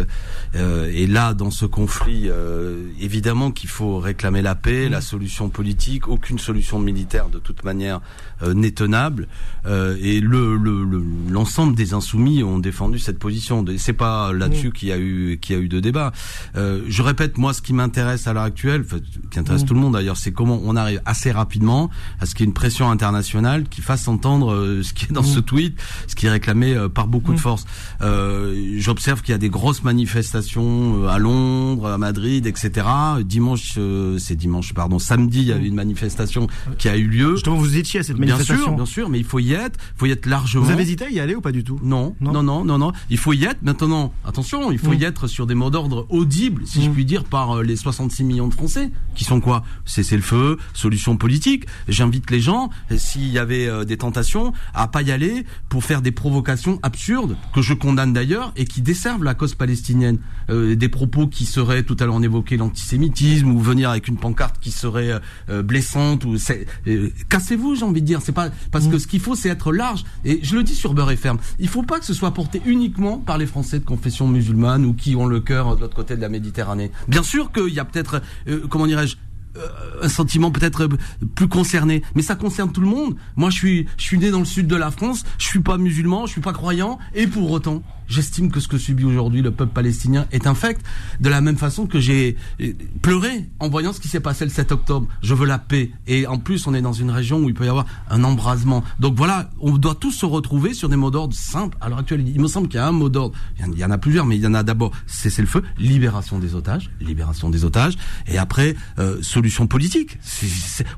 euh, 0.55 0.91
et 0.93 1.05
là 1.07 1.33
dans 1.33 1.51
ce 1.51 1.65
conflit, 1.65 2.23
euh, 2.29 2.87
évidemment 2.99 3.51
qu'il 3.51 3.69
faut 3.69 3.99
réclamer 3.99 4.41
la 4.41 4.55
paix, 4.55 4.89
la 4.89 5.01
solution 5.01 5.49
politique, 5.49 6.07
aucune 6.07 6.39
solution 6.39 6.79
militaire 6.79 7.29
de 7.29 7.39
toute 7.39 7.63
manière 7.63 8.01
euh, 8.41 8.53
n'est 8.53 8.71
tenable, 8.71 9.27
euh, 9.65 9.97
et 10.01 10.19
le 10.21 10.55
le- 10.55 10.83
le- 10.83 11.03
l'ensemble 11.29 11.75
des 11.75 11.93
insoumis 11.93 12.43
ont 12.43 12.59
défendu 12.59 12.99
cette 12.99 13.19
position. 13.19 13.65
C'est 13.77 13.93
pas 13.93 14.31
là-dessus 14.31 14.71
qu'il 14.71 14.87
y 14.87 14.91
a 14.91 14.97
eu 14.97 15.37
qu'il 15.41 15.55
y 15.55 15.59
a 15.59 15.61
eu 15.61 15.67
de 15.67 15.79
débat. 15.79 16.11
Euh, 16.55 16.81
je 16.87 17.01
répète, 17.01 17.37
moi, 17.37 17.53
ce 17.53 17.61
qui 17.61 17.73
m'intéresse 17.73 18.27
à 18.27 18.33
l'heure 18.33 18.43
actuelle, 18.43 18.83
enfin, 18.85 18.97
qui 19.31 19.39
intéresse 19.39 19.65
tout 19.65 19.73
le 19.73 19.79
monde 19.79 19.93
d'ailleurs, 19.93 20.17
c'est 20.17 20.31
comment 20.31 20.59
on 20.63 20.75
arrive 20.75 21.01
assez 21.05 21.31
rapidement 21.31 21.89
à 22.19 22.25
ce 22.25 22.33
qu'il 22.35 22.41
y 22.41 22.43
ait 22.43 22.47
une 22.49 22.53
pression 22.53 22.89
internationale 22.91 23.65
qui 23.69 23.81
fasse 23.81 24.07
entendre 24.07 24.51
euh, 24.53 24.83
ce 24.83 24.93
qui 24.93 25.05
est 25.05 25.11
dans 25.13 25.23
ce 25.23 25.39
tweet, 25.39 25.77
ce 26.07 26.15
qui 26.15 26.25
est 26.25 26.29
réclamé 26.29 26.73
euh, 26.73 26.89
par 26.89 27.07
beaucoup 27.07 27.33
de 27.33 27.39
force. 27.39 27.65
Euh, 28.01 28.75
J'observe 28.77 29.21
qu'il 29.21 29.31
y 29.31 29.35
a 29.35 29.37
des 29.39 29.49
grosses 29.49 29.83
manifestations 29.83 31.07
à 31.07 31.17
Londres, 31.19 31.87
à 31.87 31.97
Madrid, 31.97 32.45
etc. 32.45 32.85
Dimanche, 33.23 33.75
euh, 33.77 34.17
c'est 34.17 34.35
dimanche, 34.35 34.73
pardon, 34.73 34.99
samedi, 34.99 35.39
il 35.41 35.47
y 35.47 35.51
avait 35.51 35.67
une 35.67 35.75
manifestation 35.75 36.47
qui 36.77 36.89
a 36.89 36.97
eu 36.97 37.07
lieu. 37.07 37.31
Justement, 37.35 37.55
vous 37.57 37.77
étiez 37.77 37.99
à 37.99 38.03
cette 38.03 38.17
Bien 38.17 38.27
manifestation. 38.35 38.63
sûr, 38.65 38.75
bien 38.75 38.85
sûr, 38.85 39.09
mais 39.09 39.19
il 39.19 39.25
faut 39.25 39.39
y 39.39 39.53
être, 39.53 39.77
il 39.95 39.99
faut 39.99 40.05
y 40.05 40.11
être 40.11 40.25
largement. 40.25 40.63
Vous 40.65 40.71
avez 40.71 40.83
hésité 40.83 41.05
à 41.05 41.09
y 41.09 41.19
aller 41.19 41.35
ou 41.35 41.41
pas 41.41 41.51
du 41.51 41.63
tout? 41.63 41.79
Non, 41.83 42.15
Non. 42.19 42.31
non, 42.43 42.63
non, 42.63 42.77
non, 42.77 42.91
Il 43.09 43.17
faut 43.17 43.33
y 43.33 43.43
être. 43.45 43.61
Maintenant, 43.61 44.13
attention, 44.25 44.71
il 44.71 44.79
faut 44.79 44.91
Mm. 44.91 44.99
y 44.99 45.03
être 45.03 45.27
sur 45.27 45.45
des 45.47 45.55
mots 45.55 45.69
d'ordre 45.69 46.05
audibles, 46.27 46.63
si 46.67 46.83
je 46.83 46.89
Mm. 46.89 46.93
puis 46.93 47.05
dire, 47.05 47.23
par 47.23 47.57
euh, 47.57 47.63
les 47.63 47.75
66 47.77 48.23
millions 48.25 48.47
de 48.49 48.53
Français, 48.53 48.91
qui 49.15 49.23
sont 49.23 49.39
quoi? 49.39 49.63
Cesser 49.85 50.17
le 50.17 50.21
feu, 50.21 50.57
solution 50.73 51.15
politique. 51.15 51.65
J'invite 51.87 52.29
les 52.31 52.41
gens, 52.41 52.69
s'il 52.97 53.27
y 53.29 53.39
avait 53.39 53.67
euh, 53.67 53.85
des 53.85 53.95
tentations, 53.97 54.51
à 54.73 54.87
pas 54.89 55.01
y 55.01 55.11
aller 55.11 55.45
pour 55.69 55.83
faire 55.85 56.01
des 56.01 56.11
provocations 56.11 56.79
absurdes, 56.83 57.37
que 57.53 57.61
je 57.61 57.73
condamne 57.73 58.11
d'ailleurs, 58.11 58.51
et 58.57 58.65
qui 58.65 58.81
desservent 58.81 59.23
la 59.23 59.33
cause 59.35 59.55
palestinienne. 59.55 60.19
Euh, 60.49 60.75
des 60.75 60.89
propos 60.89 61.27
qui 61.27 61.45
seraient, 61.45 61.83
tout 61.83 61.95
à 61.99 62.05
l'heure 62.05 62.15
on 62.15 62.21
évoquait 62.23 62.57
l'antisémitisme, 62.57 63.49
ou 63.51 63.59
venir 63.59 63.89
avec 63.89 64.07
une 64.09 64.17
pancarte 64.17 64.57
qui 64.59 64.71
serait 64.71 65.11
euh, 65.11 65.19
euh, 65.49 65.63
blessante, 65.63 66.25
ou 66.25 66.37
c'est- 66.37 66.65
euh, 66.87 67.09
cassez-vous, 67.29 67.75
j'ai 67.75 67.83
envie 67.85 68.01
de 68.01 68.05
dire. 68.07 68.19
C'est 68.21 68.31
pas 68.33 68.49
parce 68.71 68.87
que 68.87 68.99
ce 68.99 69.07
qu'il 69.07 69.19
faut, 69.21 69.35
c'est 69.35 69.49
être 69.49 69.71
large. 69.71 70.03
Et 70.25 70.39
je 70.43 70.55
le 70.55 70.63
dis 70.63 70.75
sur 70.75 70.93
Beurre 70.93 71.11
et 71.11 71.15
Ferme, 71.15 71.37
il 71.59 71.69
faut 71.69 71.83
pas 71.83 71.99
que 71.99 72.05
ce 72.05 72.13
soit 72.13 72.31
porté 72.33 72.61
uniquement 72.65 73.17
par 73.17 73.37
les 73.37 73.45
Français 73.45 73.79
de 73.79 73.85
confession 73.85 74.27
musulmane 74.27 74.85
ou 74.85 74.93
qui 74.93 75.15
ont 75.15 75.25
le 75.25 75.39
cœur 75.39 75.75
de 75.75 75.81
l'autre 75.81 75.95
côté 75.95 76.16
de 76.17 76.21
la 76.21 76.29
Méditerranée. 76.29 76.91
Bien 77.07 77.23
sûr 77.23 77.51
qu'il 77.51 77.73
y 77.73 77.79
a 77.79 77.85
peut-être, 77.85 78.21
euh, 78.47 78.67
comment 78.69 78.87
dirais-je, 78.87 79.15
euh, 79.57 79.67
un 80.03 80.09
sentiment 80.09 80.51
peut-être 80.51 80.83
euh, 80.83 80.97
plus 81.35 81.47
concerné, 81.47 82.03
mais 82.15 82.21
ça 82.21 82.35
concerne 82.35 82.71
tout 82.71 82.81
le 82.81 82.87
monde. 82.87 83.15
Moi, 83.35 83.49
je 83.49 83.57
suis, 83.57 83.87
je 83.97 84.15
né 84.15 84.29
dans 84.29 84.39
le 84.39 84.45
sud 84.45 84.67
de 84.67 84.75
la 84.75 84.91
France, 84.91 85.23
je 85.37 85.45
suis 85.45 85.61
pas 85.61 85.77
musulman, 85.77 86.25
je 86.25 86.33
suis 86.33 86.41
pas 86.41 86.53
croyant, 86.53 86.99
et 87.15 87.27
pour 87.27 87.49
autant, 87.49 87.81
j'estime 88.07 88.51
que 88.51 88.59
ce 88.59 88.67
que 88.67 88.77
subit 88.77 89.05
aujourd'hui 89.05 89.41
le 89.41 89.51
peuple 89.51 89.73
palestinien 89.73 90.27
est 90.31 90.47
infect. 90.47 90.81
De 91.19 91.29
la 91.29 91.41
même 91.41 91.57
façon 91.57 91.87
que 91.87 91.99
j'ai 91.99 92.37
euh, 92.61 92.73
pleuré 93.01 93.49
en 93.59 93.69
voyant 93.69 93.93
ce 93.93 93.99
qui 93.99 94.07
s'est 94.07 94.19
passé 94.19 94.45
le 94.45 94.51
7 94.51 94.71
octobre. 94.71 95.07
Je 95.21 95.33
veux 95.33 95.45
la 95.45 95.59
paix. 95.59 95.91
Et 96.07 96.27
en 96.27 96.37
plus, 96.37 96.67
on 96.67 96.73
est 96.73 96.81
dans 96.81 96.93
une 96.93 97.11
région 97.11 97.39
où 97.39 97.49
il 97.49 97.53
peut 97.53 97.65
y 97.65 97.69
avoir 97.69 97.85
un 98.09 98.23
embrasement. 98.23 98.83
Donc 98.99 99.15
voilà, 99.15 99.49
on 99.59 99.77
doit 99.77 99.95
tous 99.95 100.11
se 100.11 100.25
retrouver 100.25 100.73
sur 100.73 100.89
des 100.89 100.95
mots 100.95 101.11
d'ordre 101.11 101.33
simples. 101.33 101.77
À 101.81 101.89
l'heure 101.89 101.99
actuelle, 101.99 102.27
il 102.27 102.39
me 102.39 102.47
semble 102.47 102.67
qu'il 102.67 102.77
y 102.77 102.83
a 102.83 102.87
un 102.87 102.91
mot 102.91 103.09
d'ordre. 103.09 103.37
Il 103.59 103.77
y 103.77 103.85
en 103.85 103.91
a 103.91 103.97
plusieurs, 103.97 104.25
mais 104.25 104.35
il 104.35 104.41
y 104.41 104.47
en 104.47 104.53
a 104.53 104.63
d'abord 104.63 104.91
cesser 105.05 105.41
le 105.41 105.47
feu, 105.47 105.63
libération 105.77 106.39
des 106.39 106.55
otages, 106.55 106.89
libération 107.01 107.49
des 107.49 107.65
otages, 107.65 107.97
et 108.27 108.37
après 108.37 108.75
euh, 108.99 109.21
solution 109.21 109.67
politique. 109.67 110.17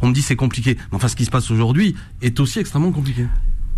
On 0.01 0.07
me 0.09 0.13
dit 0.13 0.21
c'est 0.21 0.35
compliqué, 0.35 0.77
mais 0.91 0.95
enfin 0.95 1.07
ce 1.07 1.15
qui 1.15 1.25
se 1.25 1.31
passe 1.31 1.51
aujourd'hui 1.51 1.95
est 2.21 2.39
aussi 2.39 2.59
extrêmement 2.59 2.91
compliqué. 2.91 3.27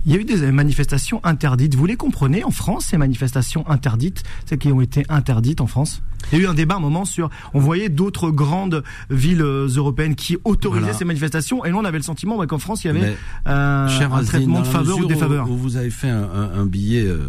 Il 0.06 0.12
y 0.12 0.16
a 0.16 0.20
eu 0.20 0.24
des 0.24 0.52
manifestations 0.52 1.22
interdites. 1.24 1.76
Vous 1.76 1.86
les 1.86 1.96
comprenez 1.96 2.44
en 2.44 2.50
France, 2.52 2.86
ces 2.88 2.98
manifestations 2.98 3.70
interdites, 3.70 4.24
celles 4.46 4.58
qui 4.58 4.72
ont 4.72 4.82
été 4.82 5.06
interdites 5.10 5.62
en 5.62 5.68
France? 5.68 6.02
Il 6.32 6.40
y 6.40 6.42
a 6.42 6.46
eu 6.46 6.48
un 6.48 6.54
débat 6.56 6.76
un 6.76 6.80
moment 6.80 7.06
sur. 7.06 7.30
On 7.54 7.60
voyait 7.60 7.90
d'autres 7.90 8.32
grandes 8.32 8.84
villes 9.10 9.42
euh, 9.42 9.68
européennes 9.68 10.16
qui 10.16 10.38
autorisaient 10.44 10.82
Voilà. 10.82 10.98
ces 10.98 11.06
manifestations, 11.06 11.66
et 11.66 11.72
nous 11.72 11.78
on 11.78 11.86
avait 11.86 11.98
le 12.00 12.04
sentiment 12.04 12.38
bah, 12.38 12.48
qu'en 12.48 12.58
France 12.60 12.84
il 12.84 12.88
y 12.88 12.90
avait 12.90 13.16
euh, 13.48 13.88
un 13.88 13.88
Azine, 14.12 14.26
traitement 14.26 14.62
de 14.62 14.68
faveur 14.68 14.98
ou 15.00 15.06
défaveur. 15.06 15.50
Où, 15.50 15.54
où 15.54 15.58
vous 15.58 15.78
avez 15.78 15.90
fait 15.92 16.10
un, 16.10 16.24
un- 16.24 16.60
un 16.62 16.66
billet 16.66 17.04
euh, 17.06 17.20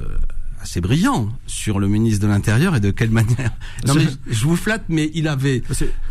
assez 0.63 0.81
brillant 0.81 1.29
sur 1.47 1.81
le 1.81 1.89
ministre 1.89 2.23
de 2.23 2.29
l'Intérieur 2.29 2.77
et 2.77 2.81
de 2.81 2.91
quelle 2.91 3.11
manière. 3.11 3.51
Non 3.87 3.95
mais 3.95 4.07
je 4.31 4.45
vous 4.47 4.57
flatte, 4.57 4.85
mais 4.89 5.11
il 5.15 5.27
avait, 5.29 5.63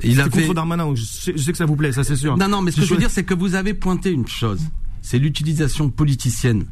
il 0.03 0.19
avait. 0.19 0.41
contre 0.41 0.53
Darmanin, 0.53 0.93
je 0.95 1.03
sais, 1.03 1.33
je 1.35 1.41
sais 1.41 1.51
que 1.53 1.57
ça 1.57 1.65
vous 1.65 1.75
plaît, 1.75 1.91
ça 1.91 2.03
c'est 2.03 2.15
sûr. 2.17 2.35
Non, 2.37 2.47
non, 2.49 2.61
mais 2.61 2.71
ce 2.71 2.81
que 2.81 2.85
je 2.85 2.93
veux 2.93 2.99
dire, 2.99 3.09
c'est 3.11 3.23
que 3.23 3.33
vous 3.33 3.55
avez 3.55 3.73
pointé 3.73 4.11
une 4.11 4.27
chose. 4.27 4.59
C'est 5.01 5.20
l'utilisation 5.20 5.89
politicienne. 5.89 6.65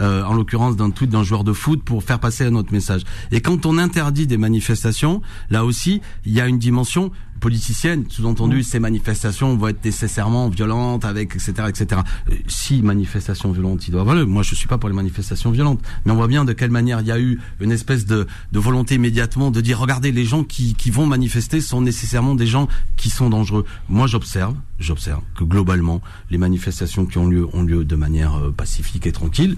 euh, 0.00 0.22
en 0.22 0.34
l'occurrence 0.34 0.76
d'un 0.76 0.90
tweet 0.90 1.10
d'un 1.10 1.24
joueur 1.24 1.44
de 1.44 1.52
foot 1.52 1.82
pour 1.82 2.04
faire 2.04 2.20
passer 2.20 2.44
un 2.44 2.54
autre 2.54 2.72
message. 2.72 3.02
Et 3.32 3.40
quand 3.40 3.66
on 3.66 3.78
interdit 3.78 4.26
des 4.26 4.36
manifestations, 4.36 5.22
là 5.50 5.64
aussi, 5.64 6.00
il 6.24 6.32
y 6.32 6.40
a 6.40 6.46
une 6.46 6.58
dimension 6.58 7.10
politicienne. 7.40 8.04
Sous-entendu, 8.08 8.62
ces 8.62 8.80
manifestations 8.80 9.56
vont 9.56 9.68
être 9.68 9.84
nécessairement 9.84 10.48
violentes, 10.48 11.04
avec 11.04 11.34
etc. 11.34 11.52
etc. 11.68 12.00
Euh, 12.30 12.34
Si 12.46 12.82
manifestation 12.82 13.52
violente, 13.52 13.86
il 13.88 13.92
doit 13.92 14.02
avoir. 14.02 14.26
Moi, 14.26 14.42
je 14.42 14.54
suis 14.54 14.68
pas 14.68 14.78
pour 14.78 14.88
les 14.88 14.94
manifestations 14.94 15.50
violentes, 15.50 15.80
mais 16.04 16.12
on 16.12 16.16
voit 16.16 16.28
bien 16.28 16.44
de 16.44 16.52
quelle 16.52 16.70
manière 16.70 17.00
il 17.00 17.06
y 17.06 17.12
a 17.12 17.20
eu 17.20 17.40
une 17.60 17.72
espèce 17.72 18.06
de, 18.06 18.26
de 18.52 18.58
volonté 18.58 18.96
immédiatement 18.96 19.50
de 19.50 19.60
dire 19.60 19.78
regardez, 19.78 20.12
les 20.12 20.24
gens 20.24 20.44
qui, 20.44 20.74
qui 20.74 20.90
vont 20.90 21.06
manifester 21.06 21.60
sont 21.60 21.80
nécessairement 21.80 22.34
des 22.34 22.46
gens 22.46 22.68
qui 22.96 23.10
sont 23.10 23.30
dangereux. 23.30 23.64
Moi, 23.88 24.06
j'observe, 24.06 24.54
j'observe 24.78 25.22
que 25.36 25.44
globalement, 25.44 26.00
les 26.30 26.38
manifestations 26.38 27.06
qui 27.06 27.18
ont 27.18 27.26
lieu 27.28 27.46
ont 27.52 27.62
lieu 27.62 27.84
de 27.84 27.96
manière 27.96 28.34
euh, 28.36 28.50
pacifique 28.50 29.06
et 29.06 29.12
tranquille. 29.12 29.56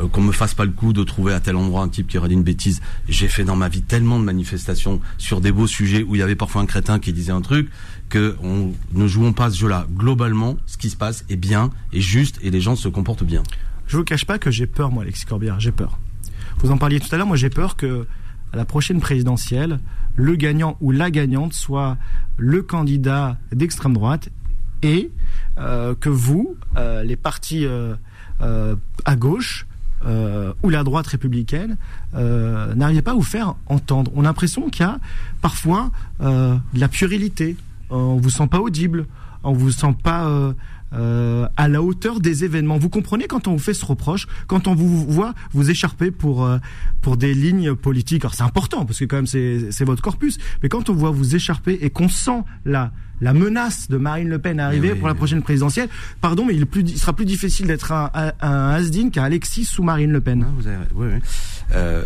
Euh, 0.00 0.08
qu'on 0.08 0.22
me 0.22 0.32
fasse 0.32 0.54
pas 0.54 0.64
le 0.64 0.70
coup 0.70 0.92
de 0.92 1.02
trouver 1.04 1.32
à 1.32 1.40
tel 1.40 1.56
endroit 1.56 1.82
un 1.82 1.88
type 1.88 2.08
qui 2.08 2.18
aurait 2.18 2.28
dit 2.28 2.34
une 2.34 2.42
bêtise. 2.42 2.80
J'ai 3.08 3.28
fait 3.28 3.44
dans 3.44 3.56
ma 3.56 3.68
vie 3.68 3.82
tellement 3.82 4.18
de 4.18 4.24
manifestations 4.24 5.00
sur 5.18 5.40
des 5.40 5.52
beaux 5.52 5.66
sujets 5.66 6.02
où 6.02 6.14
il 6.14 6.18
y 6.18 6.22
avait 6.22 6.36
parfois 6.36 6.62
un 6.62 6.66
crétin 6.66 6.98
qui 6.98 7.12
disait 7.12 7.32
un 7.32 7.40
truc 7.40 7.70
que 8.08 8.36
on 8.42 8.72
ne 8.92 9.06
jouons 9.06 9.32
pas 9.32 9.50
ce 9.50 9.58
jeu-là. 9.58 9.86
Globalement, 9.94 10.56
ce 10.66 10.76
qui 10.76 10.90
se 10.90 10.96
passe 10.96 11.24
est 11.28 11.36
bien, 11.36 11.70
est 11.92 12.00
juste 12.00 12.38
et 12.42 12.50
les 12.50 12.60
gens 12.60 12.76
se 12.76 12.88
comportent 12.88 13.24
bien. 13.24 13.42
Je 13.86 13.96
vous 13.96 14.04
cache 14.04 14.24
pas 14.24 14.38
que 14.38 14.50
j'ai 14.50 14.66
peur, 14.66 14.90
moi, 14.90 15.02
Alexis 15.02 15.26
Corbière, 15.26 15.58
j'ai 15.60 15.72
peur. 15.72 15.98
Vous 16.58 16.70
en 16.70 16.78
parliez 16.78 17.00
tout 17.00 17.08
à 17.12 17.16
l'heure, 17.16 17.26
moi 17.26 17.36
j'ai 17.36 17.50
peur 17.50 17.76
que 17.76 18.06
à 18.52 18.56
la 18.56 18.64
prochaine 18.64 19.00
présidentielle, 19.00 19.78
le 20.16 20.34
gagnant 20.34 20.76
ou 20.80 20.90
la 20.90 21.10
gagnante 21.10 21.52
soit 21.52 21.96
le 22.36 22.62
candidat 22.62 23.38
d'extrême 23.52 23.94
droite 23.94 24.28
et 24.82 25.10
euh, 25.58 25.94
que 25.94 26.08
vous, 26.08 26.56
euh, 26.76 27.02
les 27.04 27.16
partis 27.16 27.64
euh, 27.64 27.94
à 28.40 29.16
gauche, 29.16 29.66
euh, 30.06 30.52
ou 30.62 30.70
la 30.70 30.82
droite 30.82 31.06
républicaine 31.08 31.76
euh, 32.14 32.74
n'arrivez 32.74 33.02
pas 33.02 33.10
à 33.10 33.14
vous 33.14 33.22
faire 33.22 33.54
entendre. 33.66 34.10
On 34.14 34.20
a 34.20 34.28
l'impression 34.28 34.70
qu'il 34.70 34.86
y 34.86 34.88
a 34.88 34.98
parfois 35.42 35.90
euh, 36.22 36.56
de 36.72 36.80
la 36.80 36.88
puérilité. 36.88 37.56
On 37.90 38.16
vous 38.16 38.30
sent 38.30 38.46
pas 38.46 38.60
audible. 38.60 39.06
On 39.42 39.52
vous 39.52 39.70
sent 39.70 39.94
pas 40.02 40.26
euh, 40.92 41.46
à 41.56 41.68
la 41.68 41.82
hauteur 41.82 42.20
des 42.20 42.44
événements. 42.44 42.78
Vous 42.78 42.88
comprenez 42.88 43.26
quand 43.26 43.46
on 43.48 43.52
vous 43.52 43.58
fait 43.58 43.74
ce 43.74 43.84
reproche, 43.84 44.26
quand 44.46 44.66
on 44.66 44.74
vous 44.74 45.06
voit 45.06 45.34
vous 45.52 45.70
écharper 45.70 46.10
pour 46.10 46.44
euh, 46.44 46.58
pour 47.00 47.16
des 47.16 47.34
lignes 47.34 47.74
politiques. 47.74 48.24
Alors 48.24 48.34
c'est 48.34 48.42
important 48.42 48.84
parce 48.84 48.98
que 48.98 49.04
quand 49.04 49.16
même 49.16 49.26
c'est 49.26 49.70
c'est 49.70 49.84
votre 49.84 50.02
corpus. 50.02 50.38
Mais 50.62 50.68
quand 50.68 50.88
on 50.90 50.94
voit 50.94 51.10
vous 51.10 51.34
écharper 51.36 51.78
et 51.80 51.90
qu'on 51.90 52.08
sent 52.08 52.42
la 52.64 52.92
la 53.20 53.34
menace 53.34 53.88
de 53.90 53.98
Marine 53.98 54.28
Le 54.30 54.38
Pen 54.38 54.58
arriver 54.58 54.88
Eh 54.88 54.92
oui, 54.92 54.98
pour 54.98 55.06
la 55.06 55.12
oui. 55.12 55.18
prochaine 55.18 55.42
présidentielle, 55.42 55.90
pardon, 56.22 56.46
mais 56.46 56.54
il, 56.54 56.64
plus, 56.64 56.80
il 56.80 56.98
sera 56.98 57.12
plus 57.12 57.26
difficile 57.26 57.66
d'être 57.66 57.92
un, 57.92 58.10
un, 58.14 58.32
un 58.40 59.10
qu'un 59.10 59.24
Alexis 59.24 59.66
sous 59.66 59.82
Marine 59.82 60.10
Le 60.10 60.22
Pen. 60.22 60.38
Non, 60.38 60.46
vous 60.56 60.66
avez, 60.66 60.78
oui, 60.94 61.08
oui. 61.12 61.20
Euh, 61.74 62.04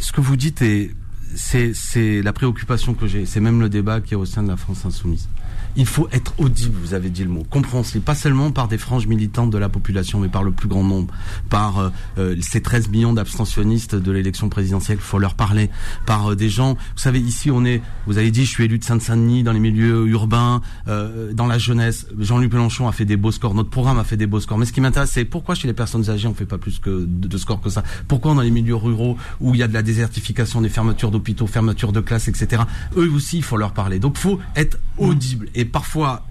ce 0.00 0.10
que 0.10 0.22
vous 0.22 0.36
dites 0.36 0.62
est, 0.62 0.90
c'est, 1.34 1.74
c'est 1.74 2.22
la 2.22 2.32
préoccupation 2.32 2.94
que 2.94 3.06
j'ai. 3.06 3.26
C'est 3.26 3.40
même 3.40 3.60
le 3.60 3.68
débat 3.68 4.00
qui 4.00 4.14
est 4.14 4.16
au 4.16 4.24
sein 4.24 4.42
de 4.42 4.48
la 4.48 4.56
France 4.56 4.86
insoumise. 4.86 5.28
Il 5.76 5.86
faut 5.86 6.08
être 6.12 6.34
audible, 6.38 6.76
vous 6.82 6.94
avez 6.94 7.08
dit 7.08 7.24
le 7.24 7.30
mot, 7.30 7.44
compréhensible, 7.48 8.04
pas 8.04 8.14
seulement 8.14 8.50
par 8.50 8.68
des 8.68 8.78
franges 8.78 9.06
militantes 9.06 9.50
de 9.50 9.58
la 9.58 9.68
population, 9.68 10.20
mais 10.20 10.28
par 10.28 10.42
le 10.42 10.50
plus 10.50 10.68
grand 10.68 10.84
nombre, 10.84 11.14
par 11.48 11.78
euh, 11.78 11.88
euh, 12.18 12.36
ces 12.40 12.60
13 12.60 12.88
millions 12.88 13.12
d'abstentionnistes 13.12 13.94
de 13.94 14.12
l'élection 14.12 14.48
présidentielle, 14.48 14.98
faut 14.98 15.18
leur 15.18 15.34
parler, 15.34 15.70
par 16.04 16.32
euh, 16.32 16.36
des 16.36 16.50
gens, 16.50 16.74
vous 16.74 16.78
savez, 16.96 17.20
ici 17.20 17.50
on 17.50 17.64
est, 17.64 17.80
vous 18.06 18.18
avez 18.18 18.30
dit, 18.30 18.44
je 18.44 18.50
suis 18.50 18.64
élu 18.64 18.78
de 18.78 18.84
Seine-Saint-Denis, 18.84 19.42
dans 19.42 19.52
les 19.52 19.60
milieux 19.60 20.06
urbains, 20.08 20.60
dans 20.86 21.46
la 21.46 21.58
jeunesse, 21.58 22.06
Jean-Luc 22.18 22.52
Mélenchon 22.52 22.88
a 22.88 22.92
fait 22.92 23.04
des 23.04 23.16
beaux 23.16 23.32
scores, 23.32 23.54
notre 23.54 23.70
programme 23.70 23.98
a 23.98 24.04
fait 24.04 24.16
des 24.16 24.26
beaux 24.26 24.40
scores, 24.40 24.58
mais 24.58 24.66
ce 24.66 24.72
qui 24.72 24.80
m'intéresse, 24.80 25.10
c'est 25.10 25.24
pourquoi 25.24 25.54
chez 25.54 25.68
les 25.68 25.74
personnes 25.74 26.10
âgées 26.10 26.28
on 26.28 26.34
fait 26.34 26.46
pas 26.46 26.58
plus 26.58 26.78
que 26.78 27.06
de, 27.06 27.36
scores 27.38 27.60
que 27.60 27.70
ça, 27.70 27.82
pourquoi 28.08 28.34
dans 28.34 28.40
les 28.40 28.50
milieux 28.50 28.76
ruraux, 28.76 29.16
où 29.40 29.54
il 29.54 29.60
y 29.60 29.62
a 29.62 29.68
de 29.68 29.74
la 29.74 29.82
désertification, 29.82 30.60
des 30.60 30.68
fermetures 30.68 31.10
d'hôpitaux, 31.10 31.46
fermetures 31.46 31.92
de 31.92 32.00
classes, 32.00 32.28
etc., 32.28 32.62
eux 32.96 33.10
aussi, 33.10 33.38
il 33.38 33.42
faut 33.42 33.56
leur 33.56 33.72
parler. 33.72 33.98
Donc 33.98 34.18
faut 34.18 34.38
être 34.56 34.78
audible, 34.98 35.48
parfois, 35.64 36.22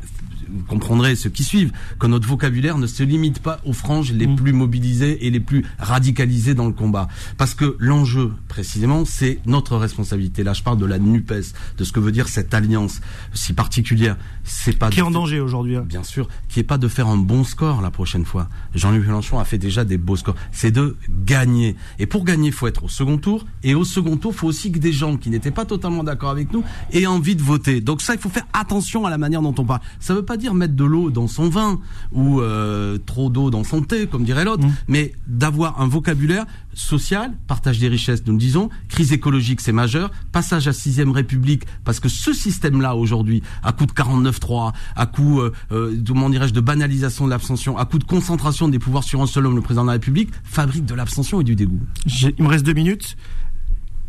vous 0.52 0.66
comprendrez 0.66 1.16
ceux 1.16 1.30
qui 1.30 1.44
suivent 1.44 1.72
que 2.00 2.08
notre 2.08 2.28
vocabulaire 2.28 2.78
ne 2.78 2.88
se 2.88 3.04
limite 3.04 3.40
pas 3.40 3.60
aux 3.66 3.74
franges 3.74 4.12
les 4.12 4.28
plus 4.28 4.54
mobilisées 4.54 5.26
et 5.26 5.30
les 5.30 5.40
plus 5.40 5.66
radicalisées 5.80 6.54
dans 6.54 6.66
le 6.68 6.74
combat. 6.74 7.08
Parce 7.38 7.54
que 7.54 7.76
l'enjeu, 7.80 8.32
précisément, 8.48 9.06
c'est 9.06 9.40
notre 9.46 9.78
responsabilité. 9.78 10.44
Là, 10.44 10.54
je 10.54 10.64
parle 10.64 10.78
de 10.78 10.86
la 10.86 11.00
NUPES, 11.00 11.54
de 11.78 11.84
ce 11.84 11.92
que 11.92 12.00
veut 12.00 12.12
dire 12.12 12.28
cette 12.28 12.54
alliance 12.54 13.02
si 13.34 13.54
particulière. 13.54 14.18
C'est 14.44 14.78
pas 14.78 14.90
Qui 14.90 15.00
est 15.00 15.04
en 15.04 15.12
danger 15.12 15.40
aujourd'hui. 15.40 15.76
hein. 15.78 15.86
Bien 15.88 16.04
sûr, 16.04 16.28
qui 16.50 16.60
est 16.60 16.64
pas 16.64 16.78
de 16.78 16.88
faire 16.88 17.08
un 17.08 17.18
bon 17.18 17.44
score 17.44 17.82
la 17.82 17.92
prochaine 17.92 18.26
fois. 18.26 18.50
Jean-Luc 18.76 19.06
Mélenchon 19.06 19.40
a 19.40 19.46
fait 19.46 19.58
déjà 19.58 19.86
des 19.86 19.98
beaux 19.98 20.16
scores. 20.16 20.36
C'est 20.52 20.72
de 20.72 20.98
gagner. 21.26 21.76
Et 22.00 22.06
pour 22.06 22.24
gagner, 22.26 22.48
il 22.48 22.54
faut 22.54 22.68
être 22.68 22.84
au 22.84 22.90
second 22.90 23.18
tour. 23.18 23.46
Et 23.64 23.76
au 23.76 23.84
second 23.86 24.18
tour, 24.18 24.32
il 24.34 24.38
faut 24.38 24.48
aussi 24.48 24.72
que 24.72 24.80
des 24.80 24.94
gens 24.94 25.18
qui 25.18 25.30
n'étaient 25.30 25.52
pas 25.52 25.66
totalement 25.66 26.04
d'accord 26.04 26.30
avec 26.32 26.52
nous 26.52 26.64
aient 26.92 27.06
envie 27.06 27.36
de 27.36 27.42
voter. 27.44 27.82
Donc 27.82 28.02
ça, 28.02 28.14
il 28.14 28.20
faut 28.20 28.30
faire 28.30 28.48
attention 28.54 29.06
à 29.06 29.10
la 29.10 29.18
manière 29.18 29.42
dont 29.42 29.56
on 29.58 29.66
parle. 29.66 29.82
Ça 30.00 30.14
veut 30.14 30.26
pas 30.26 30.38
dire 30.38 30.41
mettre 30.50 30.76
de 30.76 30.84
l'eau 30.84 31.12
dans 31.12 31.28
son 31.28 31.50
vin 31.50 31.80
ou 32.12 32.42
euh, 32.42 32.98
trop 33.06 33.30
d'eau 33.30 33.50
dans 33.50 33.64
son 33.64 33.82
thé, 33.82 34.08
comme 34.08 34.24
dirait 34.24 34.46
l'autre, 34.46 34.66
mais 34.88 35.14
d'avoir 35.28 35.80
un 35.82 35.88
vocabulaire 35.88 36.46
social, 36.74 37.34
partage 37.48 37.80
des 37.80 37.88
richesses, 37.88 38.24
nous 38.26 38.34
le 38.34 38.40
disons, 38.40 38.70
crise 38.88 39.14
écologique, 39.14 39.62
c'est 39.62 39.72
majeur, 39.72 40.12
passage 40.32 40.68
à 40.68 40.74
sixième 40.74 41.12
république, 41.12 41.64
parce 41.84 42.00
que 42.00 42.10
ce 42.10 42.34
système-là 42.34 42.96
aujourd'hui, 42.96 43.44
à 43.64 43.72
coup 43.72 43.86
de 43.86 43.92
49-3, 43.92 44.74
à 44.96 45.06
coup, 45.06 45.42
euh, 45.42 45.52
euh, 45.72 45.96
comment 46.08 46.30
dirais-je, 46.30 46.54
de 46.54 46.62
banalisation 46.62 47.26
de 47.26 47.30
l'abstention, 47.30 47.78
à 47.78 47.86
coup 47.86 48.00
de 48.00 48.04
concentration 48.04 48.68
des 48.68 48.80
pouvoirs 48.80 49.04
sur 49.04 49.22
un 49.22 49.28
seul 49.28 49.46
homme, 49.46 49.56
le 49.56 49.62
président 49.62 49.84
de 49.84 49.88
la 49.88 49.94
République, 49.94 50.30
fabrique 50.44 50.86
de 50.86 50.96
l'abstention 50.96 51.42
et 51.42 51.44
du 51.44 51.56
dégoût. 51.56 51.82
Il 52.06 52.44
me 52.44 52.50
reste 52.50 52.66
deux 52.66 52.74
minutes 52.74 53.18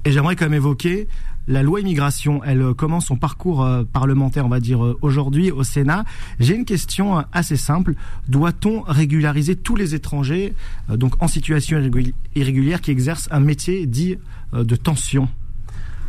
et 0.04 0.12
j'aimerais 0.12 0.36
quand 0.36 0.46
même 0.46 0.54
évoquer 0.54 1.08
la 1.48 1.62
loi 1.62 1.80
immigration. 1.80 2.42
Elle 2.44 2.62
euh, 2.62 2.74
commence 2.74 3.06
son 3.06 3.16
parcours 3.16 3.62
euh, 3.62 3.84
parlementaire, 3.84 4.46
on 4.46 4.48
va 4.48 4.60
dire, 4.60 4.84
euh, 4.84 4.98
aujourd'hui 5.02 5.50
au 5.50 5.64
Sénat. 5.64 6.04
J'ai 6.40 6.54
une 6.54 6.64
question 6.64 7.24
assez 7.32 7.56
simple. 7.56 7.94
Doit-on 8.28 8.82
régulariser 8.82 9.56
tous 9.56 9.76
les 9.76 9.94
étrangers, 9.94 10.54
donc 10.88 11.22
en 11.22 11.28
situation 11.28 11.78
irrégul- 11.78 12.14
irrégulière, 12.34 12.80
qui 12.80 12.90
exercent 12.90 13.28
un 13.30 13.40
métier 13.40 13.86
dit 13.86 14.16
de 14.52 14.76
tension? 14.76 15.28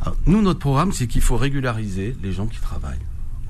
Alors, 0.01 0.17
nous, 0.25 0.41
notre 0.41 0.59
programme, 0.59 0.91
c'est 0.91 1.07
qu'il 1.07 1.21
faut 1.21 1.37
régulariser 1.37 2.15
les 2.21 2.33
gens 2.33 2.47
qui 2.47 2.59
travaillent. 2.59 2.99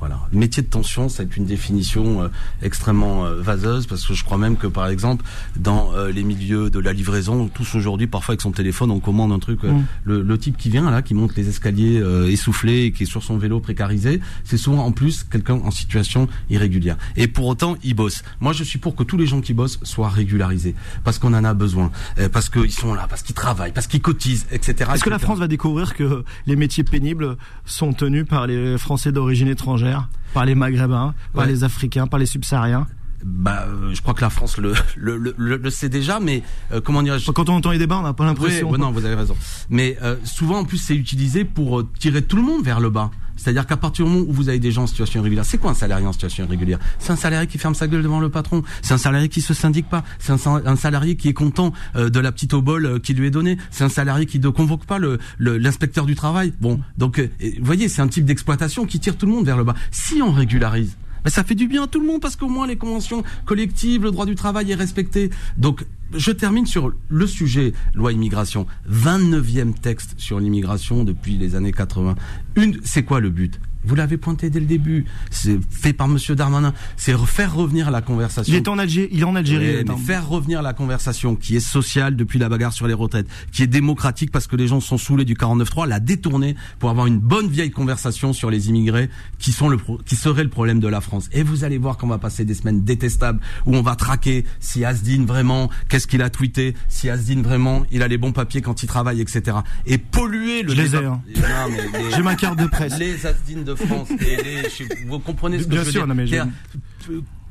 Voilà. 0.04 0.20
Métier 0.34 0.62
de 0.62 0.68
tension, 0.68 1.08
c'est 1.08 1.38
une 1.38 1.46
définition 1.46 2.24
euh, 2.24 2.28
extrêmement 2.62 3.26
euh, 3.26 3.40
vaseuse 3.40 3.88
parce 3.88 4.06
que 4.06 4.14
je 4.14 4.24
crois 4.26 4.38
même 4.38 4.58
que, 4.58 4.68
par 4.68 4.88
exemple, 4.88 5.24
dans 5.56 5.94
euh, 5.94 6.12
les 6.12 6.24
milieux 6.26 6.70
de 6.70 6.80
la 6.80 6.92
livraison, 6.92 7.48
tous 7.48 7.76
aujourd'hui, 7.76 8.06
parfois 8.08 8.34
avec 8.34 8.42
son 8.42 8.52
téléphone, 8.52 8.92
on 8.92 9.00
commande 9.00 9.32
un 9.32 9.40
truc. 9.40 9.64
euh, 9.64 9.72
Mm. 9.72 9.86
le, 10.04 10.22
le 10.22 10.38
type 10.38 10.58
qui 10.58 10.70
vient 10.70 10.92
là, 10.92 11.02
qui 11.02 11.14
monte 11.14 11.36
les 11.38 11.48
escaliers 11.48 12.00
euh, 12.02 12.28
essoufflés, 12.30 12.84
et 12.84 12.92
qui 12.92 13.04
est 13.04 13.06
sur 13.06 13.24
son 13.24 13.38
vélo 13.38 13.62
précarisé, 13.62 14.20
c'est 14.44 14.58
souvent 14.58 14.84
en 14.86 14.92
plus 14.92 15.24
quelqu'un 15.24 15.56
en 15.64 15.72
situation 15.72 16.28
irrégulière. 16.50 16.98
Et 17.16 17.28
pour 17.28 17.46
autant, 17.48 17.78
il 17.84 17.94
bosse. 17.96 18.24
Moi, 18.42 18.52
je 18.52 18.64
suis 18.66 18.78
pour 18.80 18.96
que 18.96 19.04
tous 19.04 19.16
les 19.18 19.26
gens 19.26 19.40
qui 19.40 19.54
bossent 19.54 19.80
soient 19.84 20.10
régularisés 20.10 20.76
parce 21.06 21.18
qu'on 21.18 21.34
en 21.34 21.46
a 21.46 21.54
besoin, 21.54 21.92
euh, 22.20 22.28
parce 22.28 22.50
qu'ils 22.50 22.72
sont 22.74 22.94
là, 22.94 23.08
parce 23.10 23.24
qu'ils 23.24 23.36
travaillent, 23.36 23.72
parce 23.72 23.88
qu'ils 23.88 24.02
cotisent, 24.02 24.48
etc. 24.52 24.92
Est-ce 24.94 25.04
que 25.06 25.10
la. 25.10 25.20
France 25.20 25.40
va 25.40 25.48
découvrir 25.48 25.94
que 25.96 26.26
les 26.48 26.58
métiers 26.58 26.84
pénibles 26.84 27.38
sont 27.66 27.94
tenus 27.94 28.26
par 28.28 28.46
les 28.48 28.78
Français 28.78 29.12
d'origine 29.14 29.48
étrangère, 29.48 29.93
par 30.34 30.46
les 30.46 30.56
Maghrébins, 30.56 31.14
par 31.34 31.46
Ouais. 31.46 31.52
les 31.52 31.64
Africains, 31.64 32.08
par 32.08 32.20
les 32.20 32.26
Subsahariens 32.26 32.88
bah, 33.26 33.66
euh, 33.70 33.94
je 33.94 34.02
crois 34.02 34.14
que 34.14 34.20
la 34.20 34.30
France 34.30 34.58
le 34.58 34.74
le, 34.98 35.18
le, 35.18 35.56
le 35.58 35.70
sait 35.70 35.88
déjà, 35.88 36.20
mais 36.20 36.44
euh, 36.74 36.82
comment 36.82 37.02
dirais-je? 37.02 37.32
Quand 37.32 37.48
on 37.48 37.54
entend 37.54 37.72
les 37.72 37.78
débats, 37.78 37.98
on 37.98 38.02
n'a 38.04 38.12
pas 38.12 38.26
l'impression. 38.26 38.68
Oui, 38.68 38.74
ouais, 38.74 38.78
non, 38.78 38.92
vous 38.92 39.06
avez 39.06 39.16
raison. 39.16 39.34
Mais 39.70 39.98
euh, 40.02 40.18
souvent, 40.26 40.60
en 40.60 40.66
plus, 40.66 40.78
c'est 40.78 40.94
utilisé 40.96 41.46
pour 41.46 41.84
tirer 42.00 42.22
tout 42.22 42.36
le 42.36 42.42
monde 42.44 42.66
vers 42.66 42.82
le 42.82 42.90
bas. 42.90 43.12
C'est-à-dire 43.44 43.68
qu'à 43.68 43.76
partir 43.76 44.06
du 44.06 44.12
moment 44.12 44.26
où 44.26 44.32
vous 44.32 44.48
avez 44.48 44.60
des 44.60 44.72
gens 44.72 44.84
en 44.84 44.88
situation 44.88 45.20
irrégulière, 45.20 45.44
c'est 45.44 45.58
quoi 45.58 45.72
un 45.72 45.76
salarié 45.76 46.08
en 46.08 46.14
situation 46.14 46.46
irrégulière? 46.46 46.80
C'est 47.00 47.12
un 47.12 47.18
salarié 47.18 47.46
qui 47.46 47.58
ferme 47.58 47.76
sa 47.76 47.90
gueule 47.90 48.02
devant 48.02 48.22
le 48.22 48.30
patron. 48.30 48.64
C'est 48.82 48.94
un 48.94 48.98
salarié 48.98 49.28
qui 49.28 49.42
se 49.42 49.54
syndique 49.54 49.90
pas. 49.90 50.06
C'est 50.20 50.32
un, 50.32 50.76
salarié 50.78 51.18
qui 51.18 51.28
est 51.28 51.34
content 51.34 51.74
euh, 51.98 52.10
de 52.10 52.20
la 52.22 52.32
petite 52.32 52.54
obole 52.54 52.86
euh, 52.86 53.00
qui 53.00 53.14
lui 53.14 53.28
est 53.28 53.32
donnée. 53.32 53.58
C'est 53.70 53.84
un 53.84 53.90
salarié 53.90 54.26
qui 54.26 54.40
ne 54.40 54.48
convoque 54.48 54.86
pas 54.86 54.98
le 54.98 55.20
l'inspecteur 55.40 56.06
du 56.06 56.16
travail. 56.16 56.54
Bon, 56.62 56.80
donc, 56.98 57.20
euh, 57.20 57.30
vous 57.42 57.66
voyez, 57.66 57.90
c'est 57.90 58.02
un 58.02 58.08
type 58.08 58.24
d'exploitation 58.24 58.86
qui 58.86 59.02
tire 59.02 59.18
tout 59.18 59.26
le 59.26 59.34
monde 59.34 59.46
vers 59.46 59.58
le 59.58 59.66
bas. 59.66 59.76
Si 59.92 60.22
on 60.22 60.32
régularise, 60.32 60.96
ben, 61.24 61.30
ça 61.30 61.44
fait 61.44 61.56
du 61.56 61.68
bien 61.68 61.84
à 61.84 61.88
tout 61.88 62.00
le 62.00 62.08
monde 62.08 62.22
parce 62.22 62.36
qu'au 62.36 62.50
moins 62.50 62.68
les 62.68 62.78
conventions 62.78 63.24
collectives, 63.46 64.04
le 64.04 64.12
droit 64.12 64.26
du 64.26 64.36
travail 64.36 64.72
est 64.72 64.76
respecté. 64.76 65.30
Donc 65.58 65.86
je 66.14 66.32
termine 66.32 66.66
sur 66.66 66.94
le 67.10 67.28
sujet 67.28 67.74
loi 67.94 68.12
immigration. 68.12 68.68
29e 68.92 69.74
texte 69.74 70.16
sur 70.18 70.40
l'immigration 70.40 71.04
depuis 71.04 71.38
les 71.38 71.56
années 71.56 71.72
80. 71.72 72.16
Une, 72.56 72.80
c'est 72.84 73.04
quoi 73.04 73.20
le 73.20 73.30
but? 73.30 73.60
Vous 73.86 73.96
l'avez 73.96 74.18
pointé 74.18 74.50
dès 74.50 74.60
le 74.60 74.66
début. 74.66 75.06
C'est 75.30 75.60
fait 75.70 75.94
par 75.94 76.08
Monsieur 76.08 76.36
Darmanin. 76.36 76.74
C'est 76.98 77.18
faire 77.26 77.54
revenir 77.54 77.92
la 77.92 78.02
conversation. 78.02 78.54
Il 78.54 78.58
est 78.58 78.68
en 78.68 78.78
Algérie. 78.78 79.10
Il 79.12 79.22
est 79.22 79.26
en 79.26 79.36
Algérie. 79.36 79.84
Oui, 79.88 79.96
faire 80.06 80.28
revenir 80.28 80.62
la 80.62 80.74
conversation 80.74 81.36
qui 81.36 81.56
est 81.56 81.60
sociale 81.60 82.16
depuis 82.16 82.40
la 82.40 82.50
bagarre 82.50 82.74
sur 82.74 82.88
les 82.88 82.94
retraites, 82.94 83.28
qui 83.52 83.64
est 83.64 83.68
démocratique 83.68 84.32
parce 84.32 84.48
que 84.48 84.56
les 84.56 84.68
gens 84.68 84.80
sont 84.80 84.98
saoulés 84.98 85.26
du 85.26 85.36
49.3, 85.36 85.88
la 85.88 86.00
détourner 86.00 86.56
pour 86.80 86.90
avoir 86.90 87.08
une 87.08 87.20
bonne 87.20 87.48
vieille 87.48 87.72
conversation 87.72 88.34
sur 88.34 88.50
les 88.50 88.70
immigrés 88.70 89.10
qui 89.40 89.52
sont 89.52 89.70
le 89.70 89.78
qui 90.06 90.16
serait 90.16 90.44
le 90.44 90.50
problème 90.50 90.80
de 90.80 90.88
la 90.88 91.02
France. 91.02 91.30
Et 91.32 91.44
vous 91.44 91.64
allez 91.64 91.78
voir 91.78 91.98
qu'on 91.98 92.08
va 92.08 92.18
passer 92.18 92.46
des 92.46 92.54
semaines 92.54 92.84
détestables 92.84 93.40
où 93.66 93.76
on 93.76 93.82
va 93.82 93.96
traquer 93.96 94.46
si 94.60 94.86
Asdin 94.86 95.26
vraiment, 95.26 95.70
qu'est-ce 95.90 96.08
qu'il 96.08 96.22
a 96.22 96.30
tweeté, 96.30 96.76
si 96.90 97.10
Asdin 97.10 97.42
vraiment, 97.42 97.84
il 97.92 98.04
a 98.04 98.08
les 98.08 98.18
bons 98.18 98.32
papiers 98.32 98.62
quand 98.62 98.84
il 98.84 98.88
travaille, 98.88 99.22
etc. 99.22 99.58
Et 99.86 99.98
polluer 99.98 100.64
le. 100.64 100.74
Je 100.74 100.82
les 100.82 100.96
ai. 100.96 101.06
Hein. 101.06 101.22
J'ai 102.16 102.22
ma 102.22 102.36
carte 102.36 102.60
de 102.60 102.68
presse. 102.68 102.98
Les 102.98 103.26
Asdin 103.26 103.62
de 103.62 103.73
France 103.76 104.10
et 104.12 104.36
les, 104.44 104.64
vous 105.08 105.20
comprenez 105.20 105.60
ce 105.60 105.66
que 105.66 105.70
Bien 105.70 105.80
je 105.82 105.86
veux 105.86 105.92
sûr, 105.92 106.08
dire 106.08 106.48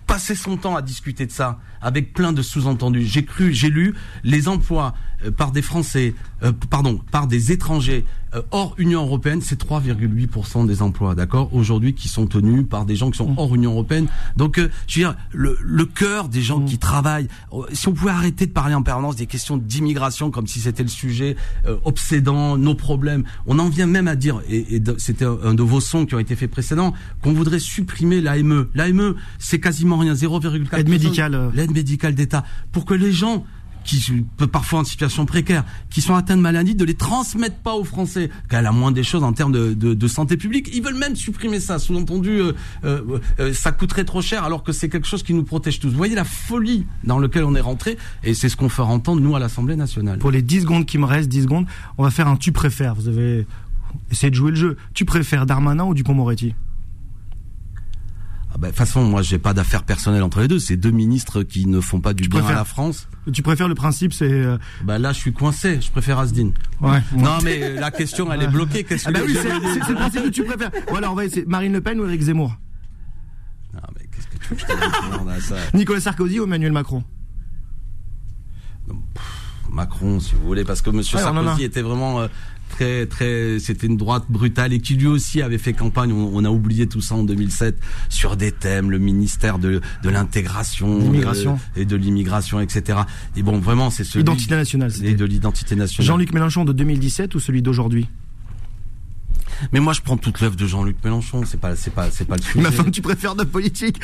passer 0.06 0.34
son 0.34 0.58
temps 0.58 0.76
à 0.76 0.82
discuter 0.82 1.24
de 1.24 1.30
ça 1.32 1.58
avec 1.80 2.12
plein 2.12 2.34
de 2.34 2.42
sous-entendus. 2.42 3.06
J'ai 3.06 3.24
cru, 3.24 3.54
j'ai 3.54 3.70
lu 3.70 3.94
les 4.24 4.46
emplois 4.46 4.94
par 5.30 5.52
des 5.52 5.62
Français, 5.62 6.14
euh, 6.42 6.52
pardon, 6.70 7.00
par 7.10 7.26
des 7.26 7.52
étrangers 7.52 8.04
euh, 8.34 8.40
hors 8.50 8.74
Union 8.78 9.02
européenne, 9.02 9.40
c'est 9.42 9.60
3,8% 9.62 10.66
des 10.66 10.80
emplois, 10.82 11.14
d'accord, 11.14 11.54
aujourd'hui 11.54 11.94
qui 11.94 12.08
sont 12.08 12.26
tenus 12.26 12.66
par 12.68 12.86
des 12.86 12.96
gens 12.96 13.10
qui 13.10 13.18
sont 13.18 13.34
hors 13.36 13.54
Union 13.54 13.72
européenne. 13.72 14.06
Donc, 14.36 14.58
euh, 14.58 14.70
je 14.86 15.00
veux 15.00 15.06
dire, 15.06 15.16
le, 15.32 15.58
le 15.62 15.84
cœur 15.84 16.28
des 16.28 16.40
gens 16.40 16.60
qui 16.64 16.78
travaillent. 16.78 17.28
euh, 17.52 17.62
Si 17.72 17.88
on 17.88 17.92
pouvait 17.92 18.10
arrêter 18.10 18.46
de 18.46 18.52
parler 18.52 18.74
en 18.74 18.82
permanence 18.82 19.16
des 19.16 19.26
questions 19.26 19.58
d'immigration 19.58 20.30
comme 20.30 20.46
si 20.46 20.60
c'était 20.60 20.82
le 20.82 20.88
sujet 20.88 21.36
euh, 21.66 21.76
obsédant, 21.84 22.56
nos 22.56 22.74
problèmes. 22.74 23.24
On 23.46 23.58
en 23.58 23.68
vient 23.68 23.86
même 23.86 24.08
à 24.08 24.16
dire, 24.16 24.40
et, 24.48 24.76
et 24.76 24.82
c'était 24.96 25.26
un 25.26 25.52
de 25.54 25.62
vos 25.62 25.80
sons 25.80 26.06
qui 26.06 26.14
ont 26.14 26.18
été 26.18 26.34
faits 26.34 26.50
précédents, 26.50 26.94
qu'on 27.22 27.32
voudrait 27.34 27.58
supprimer 27.58 28.20
l'AME. 28.22 28.68
L'AME, 28.74 29.14
c'est 29.38 29.60
quasiment 29.60 29.98
rien, 29.98 30.14
0,4%. 30.14 30.78
Aide 30.78 30.88
médicale, 30.88 31.34
euh. 31.34 31.50
L'aide 31.54 31.72
médicale 31.72 32.14
d'État. 32.14 32.44
Pour 32.72 32.86
que 32.86 32.94
les 32.94 33.12
gens 33.12 33.44
qui 33.84 34.00
sont 34.00 34.24
parfois 34.46 34.80
en 34.80 34.84
situation 34.84 35.26
précaire, 35.26 35.64
qui 35.90 36.00
sont 36.00 36.14
atteints 36.14 36.36
de 36.36 36.42
maladies, 36.42 36.74
de 36.74 36.84
les 36.84 36.94
transmettre 36.94 37.56
pas 37.56 37.74
aux 37.74 37.84
Français, 37.84 38.30
qu'à 38.48 38.62
la 38.62 38.72
moindre 38.72 38.94
des 38.94 39.02
choses 39.02 39.24
en 39.24 39.32
termes 39.32 39.52
de, 39.52 39.74
de, 39.74 40.08
santé 40.08 40.36
publique. 40.36 40.70
Ils 40.74 40.82
veulent 40.82 40.98
même 40.98 41.16
supprimer 41.16 41.60
ça. 41.60 41.78
Sous-entendu, 41.78 42.40
euh, 42.40 42.52
euh, 42.84 43.18
euh, 43.40 43.52
ça 43.52 43.72
coûterait 43.72 44.04
trop 44.04 44.22
cher, 44.22 44.44
alors 44.44 44.62
que 44.62 44.72
c'est 44.72 44.88
quelque 44.88 45.06
chose 45.06 45.22
qui 45.22 45.34
nous 45.34 45.44
protège 45.44 45.80
tous. 45.80 45.88
Vous 45.88 45.96
voyez 45.96 46.14
la 46.14 46.24
folie 46.24 46.86
dans 47.04 47.18
laquelle 47.18 47.44
on 47.44 47.54
est 47.54 47.60
rentré, 47.60 47.96
et 48.24 48.34
c'est 48.34 48.48
ce 48.48 48.56
qu'on 48.56 48.68
fait 48.68 48.82
entendre 48.82 49.20
nous 49.20 49.34
à 49.36 49.38
l'Assemblée 49.38 49.76
nationale. 49.76 50.18
Pour 50.18 50.30
les 50.30 50.42
10 50.42 50.62
secondes 50.62 50.86
qui 50.86 50.98
me 50.98 51.04
restent, 51.04 51.28
10 51.28 51.42
secondes, 51.42 51.66
on 51.98 52.02
va 52.02 52.10
faire 52.10 52.28
un 52.28 52.36
tu 52.36 52.52
préfères. 52.52 52.94
Vous 52.94 53.08
avez 53.08 53.46
essayé 54.10 54.30
de 54.30 54.34
jouer 54.34 54.50
le 54.50 54.56
jeu. 54.56 54.76
Tu 54.94 55.04
préfères 55.04 55.46
Darmanin 55.46 55.84
ou 55.84 55.94
Dupont-Moretti? 55.94 56.54
Ah 58.54 58.58
bah, 58.58 58.66
De 58.68 58.72
toute 58.72 58.78
façon, 58.78 59.02
moi, 59.04 59.22
j'ai 59.22 59.38
pas 59.38 59.54
d'affaires 59.54 59.82
personnelles 59.84 60.22
entre 60.22 60.40
les 60.40 60.48
deux. 60.48 60.58
C'est 60.58 60.76
deux 60.76 60.90
ministres 60.90 61.42
qui 61.42 61.66
ne 61.66 61.80
font 61.80 62.00
pas 62.00 62.12
du 62.12 62.28
bien 62.28 62.40
préfères- 62.40 62.56
à 62.56 62.60
la 62.60 62.64
France. 62.66 63.08
Tu 63.32 63.42
préfères 63.42 63.68
le 63.68 63.74
principe, 63.74 64.12
c'est. 64.12 64.44
Bah 64.84 64.98
là, 64.98 65.12
je 65.12 65.18
suis 65.18 65.32
coincé. 65.32 65.80
Je 65.80 65.90
préfère 65.90 66.18
Asdin. 66.18 66.50
Ouais. 66.80 67.00
Non, 67.16 67.38
mais 67.42 67.62
euh, 67.62 67.80
la 67.80 67.90
question, 67.90 68.30
elle 68.32 68.42
est 68.42 68.48
bloquée. 68.48 68.84
Qu'est-ce 68.84 69.08
Ah 69.08 69.12
bah 69.12 69.20
que 69.20 69.26
oui, 69.26 69.34
je 69.34 69.38
c'est 69.40 69.88
le 69.90 69.94
principe 69.94 70.22
que 70.24 70.28
tu 70.28 70.44
préfères. 70.44 70.70
Voilà, 70.88 71.10
on 71.10 71.14
va 71.14 71.24
essayer. 71.24 71.44
Marine 71.46 71.72
Le 71.72 71.80
Pen 71.80 71.98
ou 72.00 72.06
Éric 72.06 72.20
Zemmour 72.22 72.56
Non, 73.74 73.80
mais 73.96 74.06
qu'est-ce 74.14 74.26
que 74.26 74.36
tu 74.38 74.48
veux 74.50 74.56
que 74.56 74.60
je 74.62 74.66
te 74.66 74.72
réponde 75.12 75.28
à 75.30 75.40
ça 75.40 75.54
Nicolas 75.72 76.00
Sarkozy 76.00 76.40
ou 76.40 76.44
Emmanuel 76.44 76.72
Macron? 76.72 77.02
Macron, 79.70 80.20
si 80.20 80.34
vous 80.34 80.42
voulez, 80.46 80.64
parce 80.64 80.82
que 80.82 80.90
Monsieur 80.90 81.16
Ouais, 81.18 81.24
on 81.24 81.28
en 81.28 81.36
a. 81.38 81.44
Sarkozy 81.44 81.64
était 81.64 81.80
vraiment 81.82 82.20
euh, 82.20 82.28
très, 82.72 83.06
très, 83.06 83.58
c'était 83.60 83.86
une 83.86 83.96
droite 83.96 84.24
brutale 84.28 84.72
et 84.72 84.80
qui 84.80 84.94
lui 84.94 85.06
aussi 85.06 85.42
avait 85.42 85.58
fait 85.58 85.72
campagne. 85.72 86.12
On, 86.12 86.30
on 86.34 86.44
a 86.44 86.50
oublié 86.50 86.86
tout 86.88 87.00
ça 87.00 87.14
en 87.14 87.22
2007 87.24 87.78
sur 88.08 88.36
des 88.36 88.50
thèmes, 88.52 88.90
le 88.90 88.98
ministère 88.98 89.58
de, 89.58 89.80
de 90.02 90.08
l'intégration, 90.10 90.98
L'immigration. 90.98 91.58
et 91.76 91.84
de 91.84 91.96
l'immigration, 91.96 92.60
etc. 92.60 93.00
Et 93.36 93.42
bon, 93.42 93.58
vraiment, 93.58 93.90
c'est 93.90 94.04
celui 94.04 94.22
Identité 94.22 94.56
nationale, 94.56 94.92
et 95.02 95.14
de 95.14 95.24
l'identité 95.24 95.76
nationale. 95.76 96.06
Jean-Luc 96.06 96.32
Mélenchon 96.32 96.64
de 96.64 96.72
2017 96.72 97.34
ou 97.34 97.40
celui 97.40 97.62
d'aujourd'hui? 97.62 98.08
Mais 99.72 99.80
moi, 99.80 99.92
je 99.92 100.00
prends 100.00 100.16
toute 100.16 100.40
l'œuvre 100.40 100.56
de 100.56 100.66
Jean-Luc 100.66 100.96
Mélenchon. 101.04 101.42
C'est 101.46 101.60
pas, 101.60 101.76
c'est 101.76 101.90
pas, 101.92 102.10
c'est 102.10 102.24
pas 102.26 102.36
le 102.36 102.42
sujet. 102.42 102.60
Ma 102.60 102.70
femme, 102.72 102.90
tu 102.90 103.02
préfères 103.02 103.34
de 103.34 103.44
politique 103.44 103.98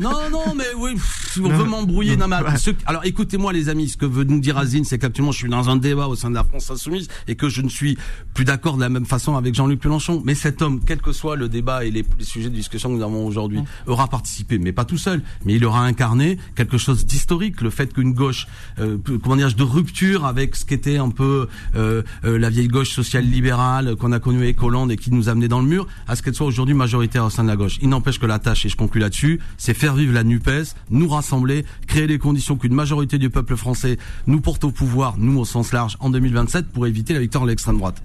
Non, 0.00 0.12
non, 0.30 0.54
mais 0.56 0.64
oui, 0.76 0.92
on 1.38 1.48
Non, 1.48 1.56
veut 1.56 1.64
m'embrouiller. 1.64 2.16
Non, 2.16 2.28
mais 2.28 2.36
ouais. 2.36 2.56
ce- 2.56 2.70
alors 2.86 3.04
écoutez-moi 3.04 3.52
les 3.52 3.68
amis, 3.68 3.88
ce 3.88 3.96
que 3.96 4.06
veut 4.06 4.24
nous 4.24 4.40
dire 4.40 4.58
Azine, 4.58 4.84
c'est 4.84 4.98
qu'actuellement 4.98 5.32
je 5.32 5.38
suis 5.38 5.48
dans 5.48 5.68
un 5.70 5.76
débat 5.76 6.06
au 6.08 6.14
sein 6.16 6.30
de 6.30 6.34
la 6.34 6.44
France 6.44 6.70
Insoumise 6.70 7.08
et 7.28 7.34
que 7.34 7.48
je 7.48 7.62
ne 7.62 7.68
suis 7.68 7.96
plus 8.34 8.44
d'accord 8.44 8.76
de 8.76 8.80
la 8.82 8.88
même 8.88 9.06
façon 9.06 9.36
avec 9.36 9.54
Jean-Luc 9.54 9.84
Mélenchon. 9.84 10.22
Mais 10.24 10.34
cet 10.34 10.62
homme, 10.62 10.80
quel 10.84 11.00
que 11.00 11.12
soit 11.12 11.36
le 11.36 11.48
débat 11.48 11.84
et 11.84 11.90
les, 11.90 12.04
les 12.18 12.24
sujets 12.24 12.50
de 12.50 12.54
discussion 12.54 12.90
que 12.90 12.94
nous 12.96 13.02
avons 13.02 13.26
aujourd'hui, 13.26 13.60
aura 13.86 14.08
participé, 14.08 14.58
mais 14.58 14.72
pas 14.72 14.84
tout 14.84 14.98
seul, 14.98 15.22
mais 15.44 15.54
il 15.54 15.64
aura 15.64 15.84
incarné 15.84 16.38
quelque 16.54 16.78
chose 16.78 17.04
d'historique, 17.06 17.60
le 17.60 17.70
fait 17.70 17.92
qu'une 17.92 18.12
gauche, 18.12 18.46
euh, 18.78 18.98
comment 19.22 19.36
dire, 19.36 19.52
de 19.52 19.62
rupture 19.62 20.24
avec 20.26 20.56
ce 20.56 20.64
qu'était 20.64 20.98
un 20.98 21.10
peu 21.10 21.48
euh, 21.74 22.02
euh, 22.24 22.38
la 22.38 22.50
vieille 22.50 22.68
gauche 22.68 22.90
sociale 22.90 23.24
libérale 23.24 23.96
qu'on 23.96 24.12
a 24.12 24.18
connue 24.20 24.42
avec 24.42 24.62
Hollande 24.62 24.91
et 24.92 24.96
qui 24.96 25.10
nous 25.10 25.28
a 25.28 25.32
amené 25.32 25.48
dans 25.48 25.60
le 25.60 25.66
mur, 25.66 25.86
à 26.06 26.16
ce 26.16 26.22
qu'elle 26.22 26.34
soit 26.34 26.46
aujourd'hui 26.46 26.74
majoritaire 26.74 27.24
au 27.24 27.30
sein 27.30 27.42
de 27.42 27.48
la 27.48 27.56
gauche. 27.56 27.78
Il 27.82 27.88
n'empêche 27.88 28.18
que 28.18 28.26
la 28.26 28.38
tâche, 28.38 28.66
et 28.66 28.68
je 28.68 28.76
conclue 28.76 29.00
là-dessus, 29.00 29.40
c'est 29.58 29.74
faire 29.74 29.94
vivre 29.94 30.12
la 30.12 30.24
NUPES, 30.24 30.74
nous 30.90 31.08
rassembler, 31.08 31.64
créer 31.86 32.06
les 32.06 32.18
conditions 32.18 32.56
qu'une 32.56 32.74
majorité 32.74 33.18
du 33.18 33.30
peuple 33.30 33.56
français 33.56 33.98
nous 34.26 34.40
porte 34.40 34.64
au 34.64 34.70
pouvoir, 34.70 35.16
nous 35.18 35.38
au 35.38 35.44
sens 35.44 35.72
large, 35.72 35.96
en 36.00 36.10
2027 36.10 36.68
pour 36.68 36.86
éviter 36.86 37.14
la 37.14 37.20
victoire 37.20 37.44
de 37.44 37.50
l'extrême 37.50 37.78
droite. 37.78 38.02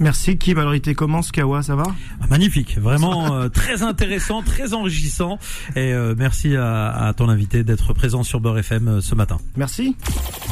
Merci. 0.00 0.38
Qui 0.38 0.54
valorité 0.54 0.94
commence 0.94 1.30
Kawa, 1.30 1.62
ça 1.62 1.76
va? 1.76 1.84
Ah, 2.22 2.26
Magnifique, 2.30 2.78
vraiment 2.78 3.34
euh, 3.34 3.48
très 3.50 3.82
intéressant, 3.82 4.42
très 4.42 4.72
enrichissant. 4.72 5.38
Et 5.76 5.92
euh, 5.92 6.14
merci 6.16 6.56
à, 6.56 6.88
à 6.90 7.12
ton 7.12 7.28
invité 7.28 7.64
d'être 7.64 7.92
présent 7.92 8.22
sur 8.22 8.40
Beurre 8.40 8.58
FM 8.58 8.88
euh, 8.88 9.00
ce 9.02 9.14
matin. 9.14 9.36
Merci. 9.56 9.94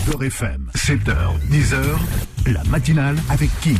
Beurre 0.06 0.24
FM, 0.24 0.66
7h, 0.74 1.16
10h, 1.50 2.52
la 2.52 2.62
matinale 2.64 3.16
avec 3.30 3.48
qui 3.60 3.74